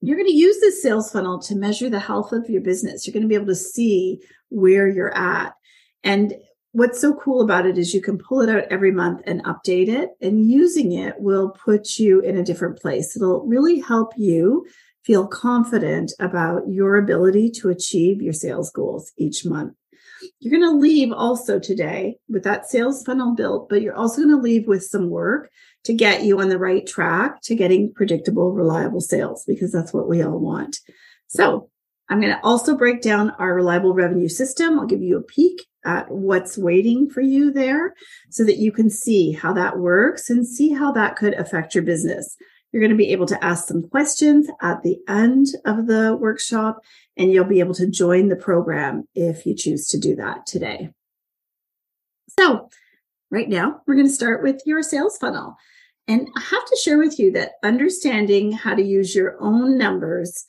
You're 0.00 0.16
going 0.16 0.28
to 0.28 0.36
use 0.36 0.60
this 0.60 0.82
sales 0.82 1.10
funnel 1.10 1.40
to 1.42 1.56
measure 1.56 1.88
the 1.88 1.98
health 1.98 2.32
of 2.32 2.48
your 2.48 2.62
business. 2.62 3.06
You're 3.06 3.12
going 3.12 3.22
to 3.22 3.28
be 3.28 3.34
able 3.34 3.46
to 3.46 3.54
see 3.54 4.20
where 4.50 4.88
you're 4.88 5.16
at. 5.16 5.54
And 6.02 6.34
what's 6.74 7.00
so 7.00 7.14
cool 7.14 7.40
about 7.40 7.66
it 7.66 7.78
is 7.78 7.94
you 7.94 8.02
can 8.02 8.18
pull 8.18 8.40
it 8.40 8.48
out 8.48 8.64
every 8.68 8.90
month 8.90 9.22
and 9.26 9.44
update 9.44 9.86
it 9.86 10.10
and 10.20 10.50
using 10.50 10.90
it 10.90 11.14
will 11.20 11.50
put 11.50 11.98
you 11.98 12.20
in 12.20 12.36
a 12.36 12.42
different 12.42 12.80
place. 12.80 13.16
It'll 13.16 13.46
really 13.46 13.78
help 13.78 14.12
you 14.16 14.66
feel 15.04 15.28
confident 15.28 16.12
about 16.18 16.68
your 16.68 16.96
ability 16.96 17.50
to 17.50 17.68
achieve 17.68 18.20
your 18.20 18.32
sales 18.32 18.72
goals 18.72 19.12
each 19.16 19.46
month. 19.46 19.74
You're 20.40 20.58
going 20.58 20.68
to 20.68 20.76
leave 20.76 21.12
also 21.12 21.60
today 21.60 22.16
with 22.28 22.42
that 22.42 22.68
sales 22.68 23.04
funnel 23.04 23.36
built, 23.36 23.68
but 23.68 23.80
you're 23.80 23.94
also 23.94 24.22
going 24.22 24.34
to 24.34 24.42
leave 24.42 24.66
with 24.66 24.82
some 24.82 25.10
work 25.10 25.50
to 25.84 25.94
get 25.94 26.24
you 26.24 26.40
on 26.40 26.48
the 26.48 26.58
right 26.58 26.84
track 26.84 27.40
to 27.42 27.54
getting 27.54 27.92
predictable, 27.94 28.52
reliable 28.52 29.00
sales 29.00 29.44
because 29.46 29.70
that's 29.70 29.92
what 29.92 30.08
we 30.08 30.22
all 30.22 30.40
want. 30.40 30.78
So 31.28 31.70
I'm 32.08 32.20
going 32.20 32.34
to 32.34 32.44
also 32.44 32.76
break 32.76 33.00
down 33.00 33.30
our 33.38 33.54
reliable 33.54 33.94
revenue 33.94 34.28
system. 34.28 34.80
I'll 34.80 34.86
give 34.86 35.02
you 35.02 35.18
a 35.18 35.22
peek 35.22 35.66
at 35.84 36.10
what's 36.10 36.58
waiting 36.58 37.08
for 37.08 37.20
you 37.20 37.52
there 37.52 37.94
so 38.30 38.44
that 38.44 38.58
you 38.58 38.72
can 38.72 38.90
see 38.90 39.32
how 39.32 39.52
that 39.52 39.78
works 39.78 40.30
and 40.30 40.46
see 40.46 40.72
how 40.72 40.92
that 40.92 41.16
could 41.16 41.34
affect 41.34 41.74
your 41.74 41.84
business. 41.84 42.36
You're 42.72 42.80
going 42.80 42.90
to 42.90 42.96
be 42.96 43.12
able 43.12 43.26
to 43.26 43.44
ask 43.44 43.68
some 43.68 43.88
questions 43.88 44.48
at 44.60 44.82
the 44.82 44.98
end 45.08 45.46
of 45.64 45.86
the 45.86 46.16
workshop 46.20 46.80
and 47.16 47.30
you'll 47.30 47.44
be 47.44 47.60
able 47.60 47.74
to 47.74 47.86
join 47.86 48.28
the 48.28 48.36
program 48.36 49.06
if 49.14 49.46
you 49.46 49.54
choose 49.54 49.86
to 49.88 49.98
do 49.98 50.16
that 50.16 50.46
today. 50.46 50.90
So 52.38 52.68
right 53.30 53.48
now 53.48 53.80
we're 53.86 53.94
going 53.94 54.08
to 54.08 54.12
start 54.12 54.42
with 54.42 54.60
your 54.66 54.82
sales 54.82 55.18
funnel. 55.18 55.56
And 56.06 56.28
I 56.36 56.40
have 56.40 56.64
to 56.64 56.80
share 56.82 56.98
with 56.98 57.18
you 57.18 57.32
that 57.32 57.52
understanding 57.62 58.52
how 58.52 58.74
to 58.74 58.82
use 58.82 59.14
your 59.14 59.36
own 59.40 59.78
numbers 59.78 60.44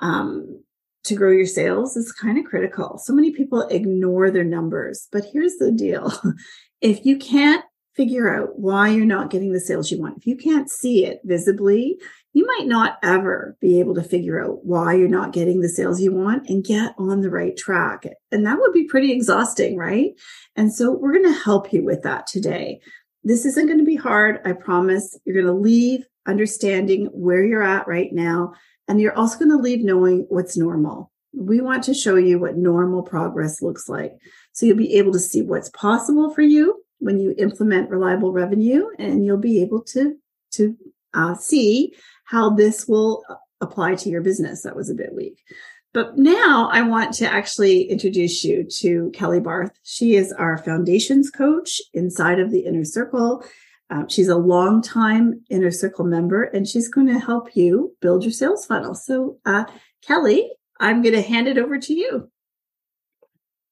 um, 0.00 0.62
to 1.04 1.14
grow 1.14 1.30
your 1.30 1.46
sales 1.46 1.96
is 1.96 2.12
kind 2.12 2.38
of 2.38 2.44
critical. 2.44 2.98
So 2.98 3.12
many 3.12 3.30
people 3.30 3.62
ignore 3.68 4.30
their 4.30 4.44
numbers, 4.44 5.08
but 5.12 5.24
here's 5.32 5.56
the 5.56 5.70
deal. 5.70 6.12
if 6.80 7.04
you 7.04 7.16
can't 7.18 7.64
figure 7.94 8.34
out 8.34 8.58
why 8.58 8.88
you're 8.88 9.06
not 9.06 9.30
getting 9.30 9.52
the 9.52 9.60
sales 9.60 9.90
you 9.90 10.00
want, 10.00 10.16
if 10.18 10.26
you 10.26 10.36
can't 10.36 10.70
see 10.70 11.04
it 11.04 11.20
visibly, 11.24 11.98
you 12.32 12.44
might 12.46 12.66
not 12.66 12.98
ever 13.02 13.56
be 13.60 13.78
able 13.78 13.94
to 13.94 14.02
figure 14.02 14.42
out 14.42 14.64
why 14.64 14.94
you're 14.94 15.08
not 15.08 15.32
getting 15.32 15.60
the 15.60 15.68
sales 15.68 16.00
you 16.00 16.12
want 16.12 16.48
and 16.48 16.64
get 16.64 16.94
on 16.98 17.20
the 17.20 17.30
right 17.30 17.56
track. 17.56 18.06
And 18.32 18.44
that 18.46 18.58
would 18.58 18.72
be 18.72 18.86
pretty 18.86 19.12
exhausting, 19.12 19.76
right? 19.76 20.10
And 20.56 20.74
so 20.74 20.90
we're 20.90 21.12
going 21.12 21.32
to 21.32 21.42
help 21.44 21.72
you 21.72 21.84
with 21.84 22.02
that 22.02 22.26
today. 22.26 22.80
This 23.22 23.44
isn't 23.44 23.66
going 23.66 23.78
to 23.78 23.84
be 23.84 23.96
hard. 23.96 24.40
I 24.44 24.52
promise 24.52 25.16
you're 25.24 25.40
going 25.40 25.54
to 25.54 25.60
leave 25.60 26.04
understanding 26.26 27.06
where 27.12 27.44
you're 27.44 27.62
at 27.62 27.86
right 27.86 28.12
now 28.12 28.52
and 28.88 29.00
you're 29.00 29.16
also 29.16 29.38
going 29.38 29.50
to 29.50 29.56
leave 29.56 29.84
knowing 29.84 30.26
what's 30.28 30.56
normal. 30.56 31.10
We 31.32 31.60
want 31.60 31.84
to 31.84 31.94
show 31.94 32.16
you 32.16 32.38
what 32.38 32.56
normal 32.56 33.02
progress 33.02 33.60
looks 33.60 33.88
like. 33.88 34.12
So 34.52 34.66
you'll 34.66 34.76
be 34.76 34.96
able 34.96 35.12
to 35.12 35.18
see 35.18 35.42
what's 35.42 35.70
possible 35.70 36.32
for 36.32 36.42
you 36.42 36.84
when 36.98 37.18
you 37.18 37.34
implement 37.38 37.90
reliable 37.90 38.32
revenue, 38.32 38.86
and 38.98 39.24
you'll 39.24 39.36
be 39.36 39.60
able 39.62 39.82
to, 39.82 40.16
to 40.52 40.76
uh, 41.12 41.34
see 41.34 41.94
how 42.24 42.50
this 42.50 42.86
will 42.86 43.22
uh, 43.28 43.34
apply 43.60 43.96
to 43.96 44.08
your 44.08 44.22
business. 44.22 44.62
That 44.62 44.76
was 44.76 44.90
a 44.90 44.94
bit 44.94 45.12
weak. 45.12 45.42
But 45.92 46.18
now 46.18 46.68
I 46.72 46.82
want 46.82 47.14
to 47.14 47.26
actually 47.26 47.82
introduce 47.82 48.42
you 48.42 48.64
to 48.80 49.10
Kelly 49.14 49.40
Barth. 49.40 49.72
She 49.84 50.16
is 50.16 50.32
our 50.32 50.58
foundations 50.58 51.30
coach 51.30 51.80
inside 51.92 52.40
of 52.40 52.50
the 52.50 52.60
inner 52.60 52.84
circle. 52.84 53.44
Um, 53.90 54.08
she's 54.08 54.28
a 54.28 54.36
long-time 54.36 55.42
Inner 55.50 55.70
Circle 55.70 56.06
member, 56.06 56.44
and 56.44 56.66
she's 56.66 56.88
going 56.88 57.06
to 57.08 57.18
help 57.18 57.54
you 57.54 57.96
build 58.00 58.24
your 58.24 58.32
sales 58.32 58.66
funnel. 58.66 58.94
So, 58.94 59.38
uh, 59.44 59.64
Kelly, 60.02 60.50
I'm 60.80 61.02
going 61.02 61.14
to 61.14 61.22
hand 61.22 61.48
it 61.48 61.58
over 61.58 61.78
to 61.78 61.94
you. 61.94 62.30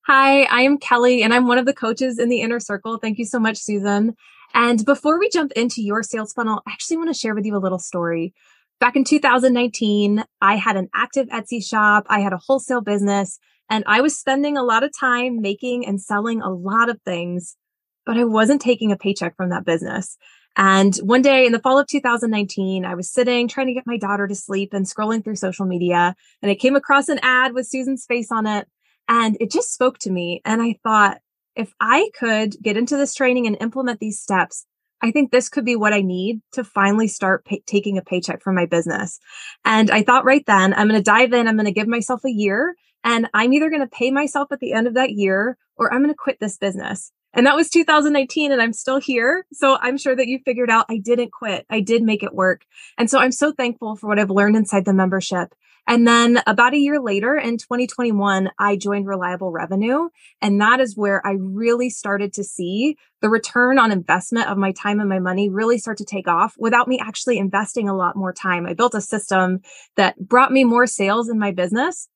Hi, 0.06 0.42
I 0.42 0.62
am 0.62 0.78
Kelly, 0.78 1.22
and 1.22 1.32
I'm 1.32 1.46
one 1.46 1.58
of 1.58 1.66
the 1.66 1.72
coaches 1.72 2.18
in 2.18 2.28
the 2.28 2.40
Inner 2.40 2.60
Circle. 2.60 2.98
Thank 2.98 3.18
you 3.18 3.24
so 3.24 3.38
much, 3.38 3.56
Susan. 3.56 4.14
And 4.54 4.84
before 4.84 5.18
we 5.18 5.30
jump 5.30 5.52
into 5.52 5.80
your 5.82 6.02
sales 6.02 6.32
funnel, 6.32 6.60
I 6.66 6.72
actually 6.72 6.98
want 6.98 7.08
to 7.08 7.18
share 7.18 7.34
with 7.34 7.46
you 7.46 7.56
a 7.56 7.58
little 7.58 7.78
story. 7.78 8.34
Back 8.80 8.96
in 8.96 9.04
2019, 9.04 10.24
I 10.40 10.56
had 10.56 10.76
an 10.76 10.88
active 10.94 11.28
Etsy 11.28 11.64
shop, 11.64 12.04
I 12.08 12.20
had 12.20 12.32
a 12.32 12.38
wholesale 12.38 12.80
business, 12.80 13.38
and 13.70 13.84
I 13.86 14.00
was 14.00 14.18
spending 14.18 14.56
a 14.56 14.64
lot 14.64 14.82
of 14.82 14.90
time 14.98 15.40
making 15.40 15.86
and 15.86 16.00
selling 16.00 16.42
a 16.42 16.50
lot 16.50 16.90
of 16.90 17.00
things 17.04 17.56
but 18.06 18.16
I 18.16 18.24
wasn't 18.24 18.60
taking 18.60 18.92
a 18.92 18.96
paycheck 18.96 19.36
from 19.36 19.50
that 19.50 19.64
business. 19.64 20.16
And 20.56 20.94
one 20.96 21.22
day 21.22 21.46
in 21.46 21.52
the 21.52 21.58
fall 21.58 21.78
of 21.78 21.86
2019, 21.86 22.84
I 22.84 22.94
was 22.94 23.10
sitting 23.10 23.48
trying 23.48 23.68
to 23.68 23.72
get 23.72 23.86
my 23.86 23.96
daughter 23.96 24.28
to 24.28 24.34
sleep 24.34 24.74
and 24.74 24.84
scrolling 24.84 25.24
through 25.24 25.36
social 25.36 25.64
media 25.64 26.14
and 26.42 26.50
I 26.50 26.54
came 26.54 26.76
across 26.76 27.08
an 27.08 27.20
ad 27.22 27.54
with 27.54 27.66
Susan's 27.66 28.04
face 28.04 28.30
on 28.30 28.46
it 28.46 28.68
and 29.08 29.36
it 29.40 29.50
just 29.50 29.72
spoke 29.72 29.98
to 30.00 30.10
me. 30.10 30.42
And 30.44 30.60
I 30.60 30.78
thought, 30.82 31.18
if 31.54 31.72
I 31.80 32.10
could 32.18 32.56
get 32.62 32.76
into 32.76 32.96
this 32.96 33.14
training 33.14 33.46
and 33.46 33.56
implement 33.60 34.00
these 34.00 34.20
steps, 34.20 34.66
I 35.02 35.10
think 35.10 35.30
this 35.30 35.48
could 35.48 35.64
be 35.64 35.76
what 35.76 35.92
I 35.92 36.00
need 36.00 36.40
to 36.52 36.64
finally 36.64 37.08
start 37.08 37.44
pay- 37.44 37.62
taking 37.66 37.98
a 37.98 38.02
paycheck 38.02 38.42
from 38.42 38.54
my 38.54 38.66
business. 38.66 39.18
And 39.64 39.90
I 39.90 40.02
thought 40.02 40.24
right 40.24 40.44
then, 40.46 40.72
I'm 40.72 40.88
going 40.88 41.00
to 41.00 41.04
dive 41.04 41.32
in. 41.32 41.48
I'm 41.48 41.56
going 41.56 41.66
to 41.66 41.72
give 41.72 41.88
myself 41.88 42.24
a 42.24 42.30
year 42.30 42.76
and 43.04 43.28
I'm 43.34 43.52
either 43.52 43.68
going 43.68 43.82
to 43.82 43.88
pay 43.88 44.10
myself 44.10 44.52
at 44.52 44.60
the 44.60 44.72
end 44.72 44.86
of 44.86 44.94
that 44.94 45.12
year 45.12 45.58
or 45.76 45.92
I'm 45.92 46.02
going 46.02 46.14
to 46.14 46.16
quit 46.16 46.38
this 46.40 46.56
business. 46.56 47.10
And 47.34 47.46
that 47.46 47.56
was 47.56 47.70
2019 47.70 48.52
and 48.52 48.60
I'm 48.60 48.72
still 48.72 49.00
here. 49.00 49.46
So 49.52 49.78
I'm 49.80 49.96
sure 49.96 50.14
that 50.14 50.26
you 50.26 50.38
figured 50.44 50.70
out 50.70 50.86
I 50.88 50.98
didn't 50.98 51.32
quit. 51.32 51.66
I 51.70 51.80
did 51.80 52.02
make 52.02 52.22
it 52.22 52.34
work. 52.34 52.64
And 52.98 53.10
so 53.10 53.18
I'm 53.18 53.32
so 53.32 53.52
thankful 53.52 53.96
for 53.96 54.08
what 54.08 54.18
I've 54.18 54.30
learned 54.30 54.56
inside 54.56 54.84
the 54.84 54.92
membership. 54.92 55.54
And 55.86 56.06
then 56.06 56.40
about 56.46 56.74
a 56.74 56.78
year 56.78 57.00
later 57.00 57.34
in 57.34 57.58
2021, 57.58 58.50
I 58.58 58.76
joined 58.76 59.06
Reliable 59.06 59.50
Revenue. 59.50 60.10
And 60.40 60.60
that 60.60 60.78
is 60.78 60.96
where 60.96 61.26
I 61.26 61.32
really 61.32 61.90
started 61.90 62.32
to 62.34 62.44
see 62.44 62.96
the 63.20 63.28
return 63.28 63.78
on 63.78 63.90
investment 63.90 64.48
of 64.48 64.58
my 64.58 64.72
time 64.72 65.00
and 65.00 65.08
my 65.08 65.18
money 65.18 65.48
really 65.48 65.78
start 65.78 65.98
to 65.98 66.04
take 66.04 66.28
off 66.28 66.54
without 66.56 66.86
me 66.86 67.00
actually 67.00 67.38
investing 67.38 67.88
a 67.88 67.96
lot 67.96 68.14
more 68.14 68.32
time. 68.32 68.66
I 68.66 68.74
built 68.74 68.94
a 68.94 69.00
system 69.00 69.60
that 69.96 70.16
brought 70.18 70.52
me 70.52 70.62
more 70.64 70.86
sales 70.86 71.28
in 71.28 71.38
my 71.38 71.50
business 71.50 72.08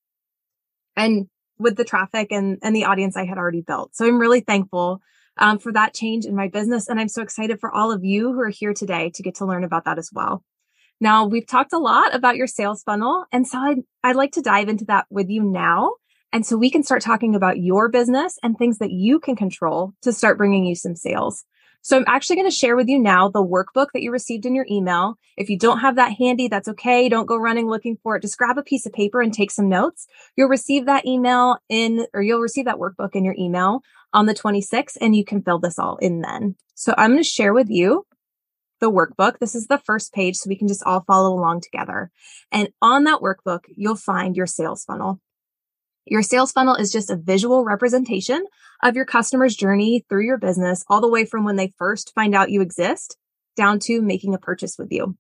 and 0.97 1.29
with 1.59 1.77
the 1.77 1.85
traffic 1.85 2.29
and, 2.31 2.59
and 2.63 2.75
the 2.75 2.85
audience 2.85 3.17
I 3.17 3.25
had 3.25 3.39
already 3.39 3.63
built. 3.63 3.95
So 3.95 4.07
I'm 4.07 4.19
really 4.19 4.41
thankful 4.41 5.01
um, 5.39 5.59
for 5.59 5.73
that 5.73 5.95
change 5.95 6.25
in 6.25 6.35
my 6.35 6.49
business. 6.49 6.89
And 6.89 6.99
I'm 6.99 7.09
so 7.09 7.23
excited 7.23 7.61
for 7.61 7.75
all 7.75 7.93
of 7.93 8.05
you 8.05 8.33
who 8.33 8.41
are 8.41 8.49
here 8.49 8.75
today 8.75 9.11
to 9.15 9.23
get 9.23 9.37
to 9.37 9.47
learn 9.47 9.65
about 9.65 9.85
that 9.85 9.99
as 9.99 10.11
well. 10.13 10.43
Now, 11.01 11.27
we've 11.27 11.47
talked 11.47 11.75
a 11.75 11.79
lot 11.79 12.15
about 12.15 12.37
your 12.37 12.47
sales 12.47 12.83
funnel. 12.83 13.27
And 13.31 13.47
so 13.47 13.59
I'd, 13.59 13.79
I'd 14.03 14.17
like 14.17 14.33
to 14.33 14.43
dive 14.43 14.69
into 14.69 14.87
that 14.87 15.07
with 15.11 15.29
you 15.29 15.43
now. 15.43 15.93
And 16.33 16.45
so 16.45 16.57
we 16.57 16.71
can 16.71 16.83
start 16.83 17.03
talking 17.03 17.35
about 17.35 17.59
your 17.59 17.89
business 17.89 18.39
and 18.43 18.57
things 18.57 18.79
that 18.79 18.91
you 18.91 19.21
can 19.21 19.37
control 19.37 19.93
to 20.03 20.13
start 20.13 20.39
bringing 20.39 20.65
you 20.65 20.75
some 20.75 20.97
sales. 20.97 21.45
So 21.87 21.97
I'm 21.97 22.05
actually 22.09 22.35
going 22.35 22.51
to 22.51 22.57
share 22.57 22.75
with 22.75 22.89
you 22.89 22.99
now 22.99 23.29
the 23.29 23.47
workbook 23.47 23.93
that 23.95 24.03
you 24.03 24.11
received 24.11 24.45
in 24.45 24.57
your 24.57 24.67
email. 24.69 25.17
If 25.37 25.49
you 25.49 25.57
don't 25.57 25.79
have 25.79 25.95
that 25.95 26.15
handy, 26.19 26.49
that's 26.49 26.67
okay. 26.67 27.09
Don't 27.09 27.29
go 27.29 27.37
running 27.37 27.69
looking 27.69 27.97
for 28.03 28.17
it. 28.17 28.23
Just 28.23 28.37
grab 28.37 28.59
a 28.59 28.65
piece 28.65 28.87
of 28.87 28.93
paper 28.93 29.21
and 29.21 29.33
take 29.33 29.53
some 29.53 29.69
notes. 29.69 30.09
You'll 30.35 30.49
receive 30.49 30.87
that 30.87 31.07
email 31.07 31.59
in, 31.69 32.09
or 32.13 32.23
you'll 32.23 32.41
receive 32.41 32.65
that 32.65 32.79
workbook 32.79 33.15
in 33.15 33.25
your 33.25 33.37
email 33.39 33.83
on 34.13 34.27
the 34.27 34.35
26th 34.35 34.97
and 35.01 35.15
you 35.15 35.25
can 35.25 35.43
fill 35.43 35.61
this 35.61 35.79
all 35.79 35.97
in 35.99 36.23
then. 36.23 36.57
So 36.75 36.93
I'm 36.99 37.13
going 37.13 37.23
to 37.23 37.29
share 37.29 37.55
with 37.55 37.71
you 37.71 38.05
the 38.81 38.91
workbook. 38.91 39.39
This 39.39 39.55
is 39.55 39.69
the 39.69 39.79
first 39.79 40.13
page 40.13 40.35
so 40.35 40.49
we 40.49 40.59
can 40.59 40.67
just 40.67 40.83
all 40.85 41.05
follow 41.07 41.35
along 41.35 41.61
together. 41.61 42.11
And 42.51 42.69
on 42.83 43.05
that 43.05 43.21
workbook, 43.21 43.61
you'll 43.69 43.95
find 43.95 44.37
your 44.37 44.49
sales 44.49 44.83
funnel. 44.83 45.21
Your 46.09 46.23
sales 46.23 46.53
funnel 46.53 46.77
is 46.77 46.93
just 46.93 47.11
a 47.11 47.17
visual 47.17 47.65
representation 47.65 48.45
of 48.81 48.95
your 48.95 49.05
customer's 49.05 49.57
journey 49.57 50.05
through 50.09 50.25
your 50.25 50.39
business, 50.39 50.85
all 50.89 51.01
the 51.01 51.09
way 51.09 51.25
from 51.25 51.43
when 51.45 51.57
they 51.57 51.73
first 51.77 52.13
find 52.15 52.33
out 52.33 52.51
you 52.51 52.61
exist 52.61 53.17
down 53.57 53.81
to 53.81 54.01
making 54.01 54.33
a 54.33 54.39
purchase 54.39 54.77
with 54.79 54.93
you. 54.93 55.17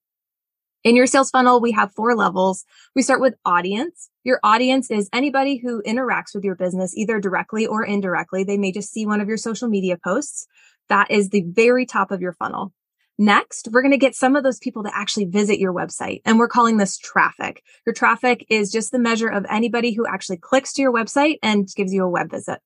In 0.85 0.95
your 0.95 1.09
sales 1.09 1.31
funnel, 1.31 1.61
we 1.61 1.73
have 1.73 1.93
four 1.93 2.15
levels. 2.15 2.65
We 2.95 3.03
start 3.03 3.21
with 3.21 3.35
audience. 3.45 4.11
Your 4.23 4.39
audience 4.45 4.89
is 4.89 5.09
anybody 5.13 5.57
who 5.57 5.83
interacts 5.83 6.33
with 6.33 6.45
your 6.45 6.55
business, 6.55 6.97
either 6.97 7.19
directly 7.19 7.67
or 7.67 7.85
indirectly. 7.85 8.45
They 8.45 8.57
may 8.57 8.71
just 8.71 8.93
see 8.93 9.07
one 9.07 9.21
of 9.21 9.27
your 9.27 9.39
social 9.39 9.67
media 9.67 9.99
posts. 10.03 10.47
That 10.89 11.11
is 11.11 11.31
the 11.31 11.43
very 11.49 11.87
top 11.87 12.13
of 12.13 12.21
your 12.21 12.35
funnel. 12.35 12.73
Next, 13.19 13.69
we're 13.73 13.83
going 13.83 13.93
to 13.93 13.99
get 13.99 14.15
some 14.15 14.37
of 14.37 14.43
those 14.43 14.59
people 14.59 14.83
to 14.83 14.95
actually 14.95 15.25
visit 15.25 15.59
your 15.59 15.73
website. 15.73 16.21
And 16.27 16.39
we're 16.39 16.49
calling 16.49 16.77
this 16.77 16.99
traffic. 16.99 17.63
Your 17.87 17.95
traffic 17.95 18.45
is 18.51 18.71
just 18.71 18.93
the 18.93 18.99
measure 18.99 19.29
of 19.29 19.47
anybody 19.49 19.93
who 19.93 20.07
actually 20.07 20.37
clicks 20.37 20.75
to 20.75 20.83
your 20.83 20.93
website 20.93 21.39
and 21.43 21.67
gives 21.75 21.95
you 21.95 22.05
a 22.05 22.11
web 22.11 22.31
visit. 22.31 22.61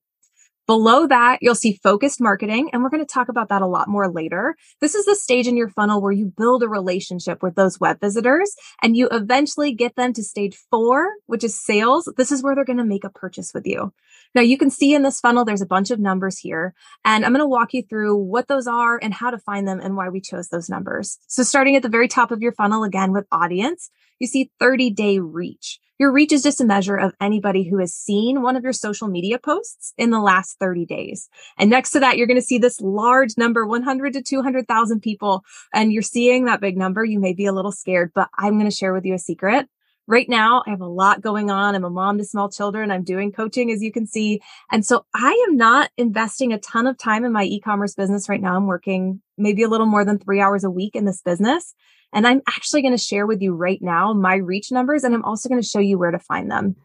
Below 0.67 1.07
that, 1.09 1.39
you'll 1.41 1.55
see 1.55 1.81
focused 1.83 2.21
marketing, 2.21 2.71
and 2.73 2.83
we're 2.83 2.91
going 2.91 3.05
to 3.05 3.13
talk 3.13 3.29
about 3.29 3.49
that 3.49 3.63
a 3.63 3.67
lot 3.67 3.89
more 3.89 4.09
later. 4.09 4.55
This 4.81 4.95
is 4.95 5.05
the 5.05 5.17
stage 5.17 5.49
in 5.49 5.57
your 5.57 5.69
funnel 5.69 6.01
where 6.01 6.13
you 6.13 6.33
build 6.37 6.63
a 6.63 6.69
relationship 6.69 7.43
with 7.43 7.57
those 7.57 7.81
web 7.81 8.01
visitors 8.01 8.55
and 8.83 8.97
you 8.97 9.09
eventually 9.11 9.73
get 9.73 9.97
them 9.97 10.13
to 10.13 10.23
stage 10.23 10.57
four, 10.71 11.09
which 11.27 11.43
is 11.43 11.61
sales. 11.61 12.13
This 12.17 12.31
is 12.31 12.43
where 12.43 12.55
they're 12.55 12.65
going 12.65 12.77
to 12.79 12.85
make 12.85 13.05
a 13.05 13.11
purchase 13.11 13.53
with 13.53 13.67
you. 13.67 13.93
Now 14.35 14.43
you 14.43 14.57
can 14.57 14.71
see 14.71 14.95
in 14.95 15.03
this 15.03 15.19
funnel, 15.19 15.45
there's 15.45 15.63
a 15.63 15.67
bunch 15.67 15.91
of 15.91 15.99
numbers 15.99 16.39
here, 16.39 16.75
and 17.05 17.25
I'm 17.25 17.33
going 17.33 17.41
to 17.41 17.49
walk 17.49 17.75
you 17.75 17.83
through 17.83 18.17
what 18.17 18.47
those 18.47 18.69
are 18.69 18.99
and 19.03 19.13
how 19.13 19.31
to 19.31 19.39
find 19.39 19.67
them 19.67 19.81
and 19.81 19.97
why 19.97 20.09
we 20.09 20.21
chose 20.21 20.49
those 20.49 20.69
numbers. 20.69 21.19
So 21.27 21.43
starting 21.43 21.75
at 21.75 21.83
the 21.83 21.89
very 21.89 22.07
top 22.07 22.31
of 22.31 22.43
your 22.43 22.53
funnel 22.53 22.85
again 22.85 23.13
with 23.13 23.27
audience, 23.33 23.91
you 24.21 24.27
see 24.27 24.53
30 24.61 24.91
day 24.91 25.19
reach. 25.19 25.81
Your 26.01 26.13
reach 26.13 26.33
is 26.33 26.43
just 26.43 26.63
a 26.63 26.65
measure 26.65 26.97
of 26.97 27.13
anybody 27.21 27.63
who 27.63 27.77
has 27.77 27.93
seen 27.93 28.41
one 28.41 28.57
of 28.57 28.63
your 28.63 28.73
social 28.73 29.07
media 29.07 29.39
posts 29.39 29.93
in 29.99 30.09
the 30.09 30.19
last 30.19 30.59
30 30.59 30.87
days. 30.87 31.29
And 31.59 31.69
next 31.69 31.91
to 31.91 32.01
that, 32.01 32.17
you're 32.17 32.27
going 32.27 32.41
to 32.41 32.43
see 32.43 32.57
this 32.57 32.81
large 32.81 33.37
number, 33.37 33.67
100 33.67 34.15
to 34.15 34.23
200,000 34.23 35.01
people. 35.01 35.45
And 35.75 35.93
you're 35.93 36.01
seeing 36.01 36.47
that 36.47 36.63
big 36.63 36.79
number. 36.79 37.05
You 37.05 37.21
may 37.21 37.35
be 37.35 37.45
a 37.45 37.53
little 37.53 37.71
scared, 37.71 38.13
but 38.15 38.31
I'm 38.39 38.55
going 38.55 38.71
to 38.71 38.75
share 38.75 38.95
with 38.95 39.05
you 39.05 39.13
a 39.13 39.19
secret. 39.19 39.69
Right 40.07 40.27
now, 40.27 40.63
I 40.67 40.71
have 40.71 40.81
a 40.81 40.87
lot 40.87 41.21
going 41.21 41.51
on. 41.51 41.75
I'm 41.75 41.85
a 41.85 41.91
mom 41.91 42.17
to 42.17 42.25
small 42.25 42.49
children. 42.49 42.91
I'm 42.91 43.05
doing 43.05 43.31
coaching, 43.31 43.71
as 43.71 43.83
you 43.83 43.93
can 43.93 44.07
see. 44.07 44.41
And 44.73 44.87
so 44.87 45.05
I 45.15 45.33
am 45.51 45.59
not 45.59 45.91
investing 45.99 46.55
a 46.55 46.59
ton 46.59 46.87
of 46.87 46.97
time 46.97 47.27
in 47.27 47.33
my 47.33 47.45
e-commerce 47.45 47.95
business 47.95 48.27
right 48.27 48.41
now. 48.41 48.57
I'm 48.57 48.67
working 48.67 49.21
maybe 49.37 49.65
a 49.65 49.69
little 49.69 49.87
more 49.87 50.07
than 50.07 50.19
three 50.19 50.41
hours 50.41 50.65
a 50.65 50.71
week 50.71 50.97
in 50.97 51.05
this 51.05 51.21
business. 51.21 51.75
And 52.13 52.27
I'm 52.27 52.43
actually 52.49 52.83
going 52.83 52.97
to 52.97 52.99
share 52.99 53.27
with 53.27 53.41
you 53.41 53.55
right 53.55 53.81
now 53.81 54.13
my 54.13 54.37
reach 54.37 54.73
numbers, 54.73 55.05
and 55.05 55.15
I'm 55.15 55.25
also 55.25 55.49
going 55.49 55.61
to 55.61 55.67
show 55.67 55.79
you 55.79 55.99
where 55.99 56.11
to 56.11 56.19
find 56.19 56.51
them. 56.51 56.77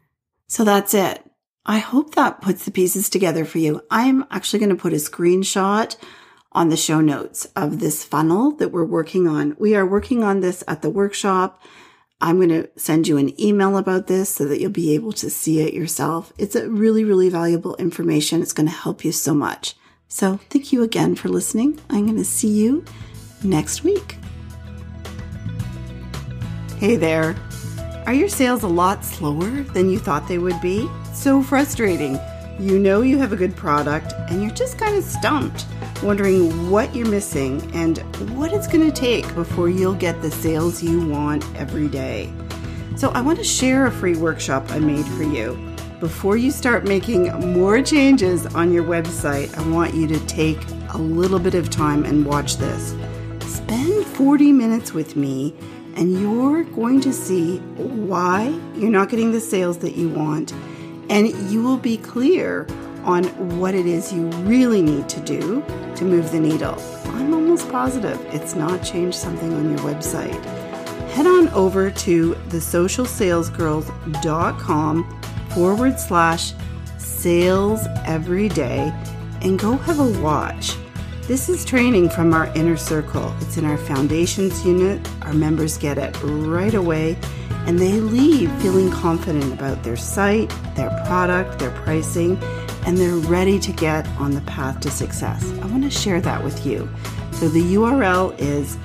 So 0.47 0.63
that's 0.63 0.93
it. 0.93 1.23
I 1.65 1.79
hope 1.79 2.13
that 2.13 2.41
puts 2.41 2.65
the 2.65 2.71
pieces 2.71 3.09
together 3.09 3.43
for 3.43 3.57
you. 3.57 3.81
I'm 3.89 4.25
actually 4.29 4.59
going 4.59 4.69
to 4.69 4.81
put 4.81 4.93
a 4.93 4.97
screenshot 4.97 5.95
on 6.51 6.69
the 6.69 6.77
show 6.77 7.01
notes 7.01 7.47
of 7.55 7.79
this 7.79 8.03
funnel 8.03 8.51
that 8.57 8.71
we're 8.71 8.85
working 8.85 9.27
on. 9.27 9.55
We 9.59 9.75
are 9.75 9.85
working 9.85 10.23
on 10.23 10.41
this 10.41 10.63
at 10.67 10.83
the 10.83 10.91
workshop. 10.91 11.61
I'm 12.21 12.37
going 12.37 12.49
to 12.49 12.69
send 12.77 13.07
you 13.07 13.17
an 13.17 13.39
email 13.41 13.77
about 13.77 14.07
this 14.07 14.29
so 14.29 14.45
that 14.45 14.61
you'll 14.61 14.71
be 14.71 14.93
able 14.93 15.11
to 15.13 15.29
see 15.29 15.59
it 15.59 15.73
yourself. 15.73 16.31
It's 16.37 16.55
a 16.55 16.69
really, 16.69 17.03
really 17.03 17.29
valuable 17.29 17.75
information. 17.75 18.41
It's 18.41 18.53
going 18.53 18.69
to 18.69 18.73
help 18.73 19.03
you 19.03 19.11
so 19.11 19.33
much. 19.33 19.75
So 20.07 20.39
thank 20.49 20.71
you 20.71 20.83
again 20.83 21.15
for 21.15 21.29
listening. 21.29 21.81
I'm 21.89 22.05
going 22.05 22.17
to 22.17 22.23
see 22.23 22.47
you 22.47 22.85
next 23.43 23.83
week. 23.83 24.17
Hey 26.85 26.97
there. 26.97 27.35
Are 28.05 28.13
your 28.13 28.29
sales 28.29 28.61
a 28.61 28.67
lot 28.67 29.03
slower 29.03 29.49
than 29.73 29.89
you 29.89 29.97
thought 29.97 30.27
they 30.27 30.37
would 30.37 30.61
be? 30.61 30.87
So 31.15 31.41
frustrating. 31.41 32.19
You 32.59 32.77
know 32.77 33.01
you 33.01 33.17
have 33.17 33.33
a 33.33 33.35
good 33.35 33.55
product 33.55 34.13
and 34.29 34.39
you're 34.43 34.51
just 34.51 34.77
kind 34.77 34.95
of 34.95 35.03
stumped, 35.03 35.65
wondering 36.03 36.69
what 36.69 36.95
you're 36.95 37.09
missing 37.09 37.59
and 37.73 37.97
what 38.37 38.53
it's 38.53 38.67
going 38.67 38.85
to 38.85 38.95
take 38.95 39.25
before 39.33 39.67
you'll 39.67 39.95
get 39.95 40.21
the 40.21 40.29
sales 40.29 40.83
you 40.83 41.07
want 41.07 41.43
every 41.55 41.87
day. 41.87 42.31
So, 42.97 43.09
I 43.13 43.21
want 43.21 43.39
to 43.39 43.43
share 43.43 43.87
a 43.87 43.91
free 43.91 44.15
workshop 44.15 44.69
I 44.69 44.77
made 44.77 45.07
for 45.07 45.23
you. 45.23 45.57
Before 45.99 46.37
you 46.37 46.51
start 46.51 46.83
making 46.83 47.31
more 47.51 47.81
changes 47.81 48.45
on 48.53 48.71
your 48.71 48.83
website, 48.83 49.57
I 49.57 49.67
want 49.69 49.95
you 49.95 50.05
to 50.05 50.19
take 50.27 50.59
a 50.93 50.99
little 50.99 51.39
bit 51.39 51.55
of 51.55 51.71
time 51.71 52.05
and 52.05 52.23
watch 52.23 52.57
this. 52.57 52.93
Spend 53.39 54.05
40 54.05 54.51
minutes 54.51 54.93
with 54.93 55.15
me 55.15 55.55
and 55.95 56.19
you're 56.19 56.63
going 56.63 56.99
to 57.01 57.13
see 57.13 57.59
why 57.77 58.47
you're 58.75 58.89
not 58.89 59.09
getting 59.09 59.31
the 59.31 59.39
sales 59.39 59.77
that 59.79 59.95
you 59.95 60.09
want, 60.09 60.51
and 61.09 61.29
you 61.49 61.63
will 61.63 61.77
be 61.77 61.97
clear 61.97 62.67
on 63.03 63.23
what 63.59 63.75
it 63.75 63.85
is 63.85 64.11
you 64.11 64.27
really 64.43 64.81
need 64.81 65.07
to 65.07 65.21
do 65.21 65.63
to 65.95 66.03
move 66.03 66.31
the 66.31 66.39
needle. 66.39 66.75
I'm 67.07 67.33
almost 67.33 67.69
positive 67.69 68.19
it's 68.33 68.55
not 68.55 68.83
changed 68.83 69.17
something 69.17 69.53
on 69.53 69.69
your 69.69 69.79
website. 69.79 70.43
Head 71.11 71.27
on 71.27 71.47
over 71.49 71.91
to 71.91 72.33
thesocialsalesgirls.com 72.49 75.21
forward 75.51 75.99
slash 75.99 76.53
sales 76.97 77.87
every 78.05 78.49
day 78.49 78.91
and 79.41 79.57
go 79.57 79.77
have 79.77 79.99
a 79.99 80.21
watch. 80.21 80.75
This 81.27 81.49
is 81.49 81.65
training 81.65 82.09
from 82.09 82.33
our 82.35 82.45
inner 82.55 82.77
circle. 82.77 83.33
It's 83.41 83.57
in 83.57 83.65
our 83.65 83.79
foundations 83.79 84.63
unit. 84.63 85.09
Our 85.23 85.33
members 85.33 85.75
get 85.75 85.97
it 85.97 86.15
right 86.21 86.75
away 86.75 87.17
and 87.65 87.79
they 87.79 87.93
leave 87.93 88.51
feeling 88.61 88.91
confident 88.91 89.51
about 89.51 89.81
their 89.81 89.97
site, 89.97 90.53
their 90.75 90.91
product, 91.07 91.57
their 91.57 91.71
pricing, 91.71 92.37
and 92.85 92.95
they're 92.95 93.15
ready 93.15 93.57
to 93.57 93.71
get 93.71 94.07
on 94.19 94.35
the 94.35 94.41
path 94.41 94.81
to 94.81 94.91
success. 94.91 95.51
I 95.63 95.65
want 95.65 95.83
to 95.83 95.89
share 95.89 96.21
that 96.21 96.43
with 96.43 96.63
you. 96.63 96.87
So 97.31 97.49
the 97.49 97.73
URL 97.73 98.39
is 98.39 98.77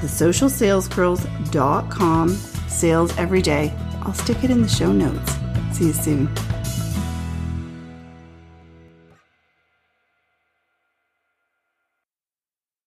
thesocialsalesgirls.com 0.00 2.28
sales 2.30 3.14
every 3.18 3.42
day. 3.42 3.74
I'll 4.00 4.14
stick 4.14 4.42
it 4.42 4.50
in 4.50 4.62
the 4.62 4.68
show 4.68 4.90
notes. 4.90 5.36
See 5.72 5.88
you 5.88 5.92
soon. 5.92 6.34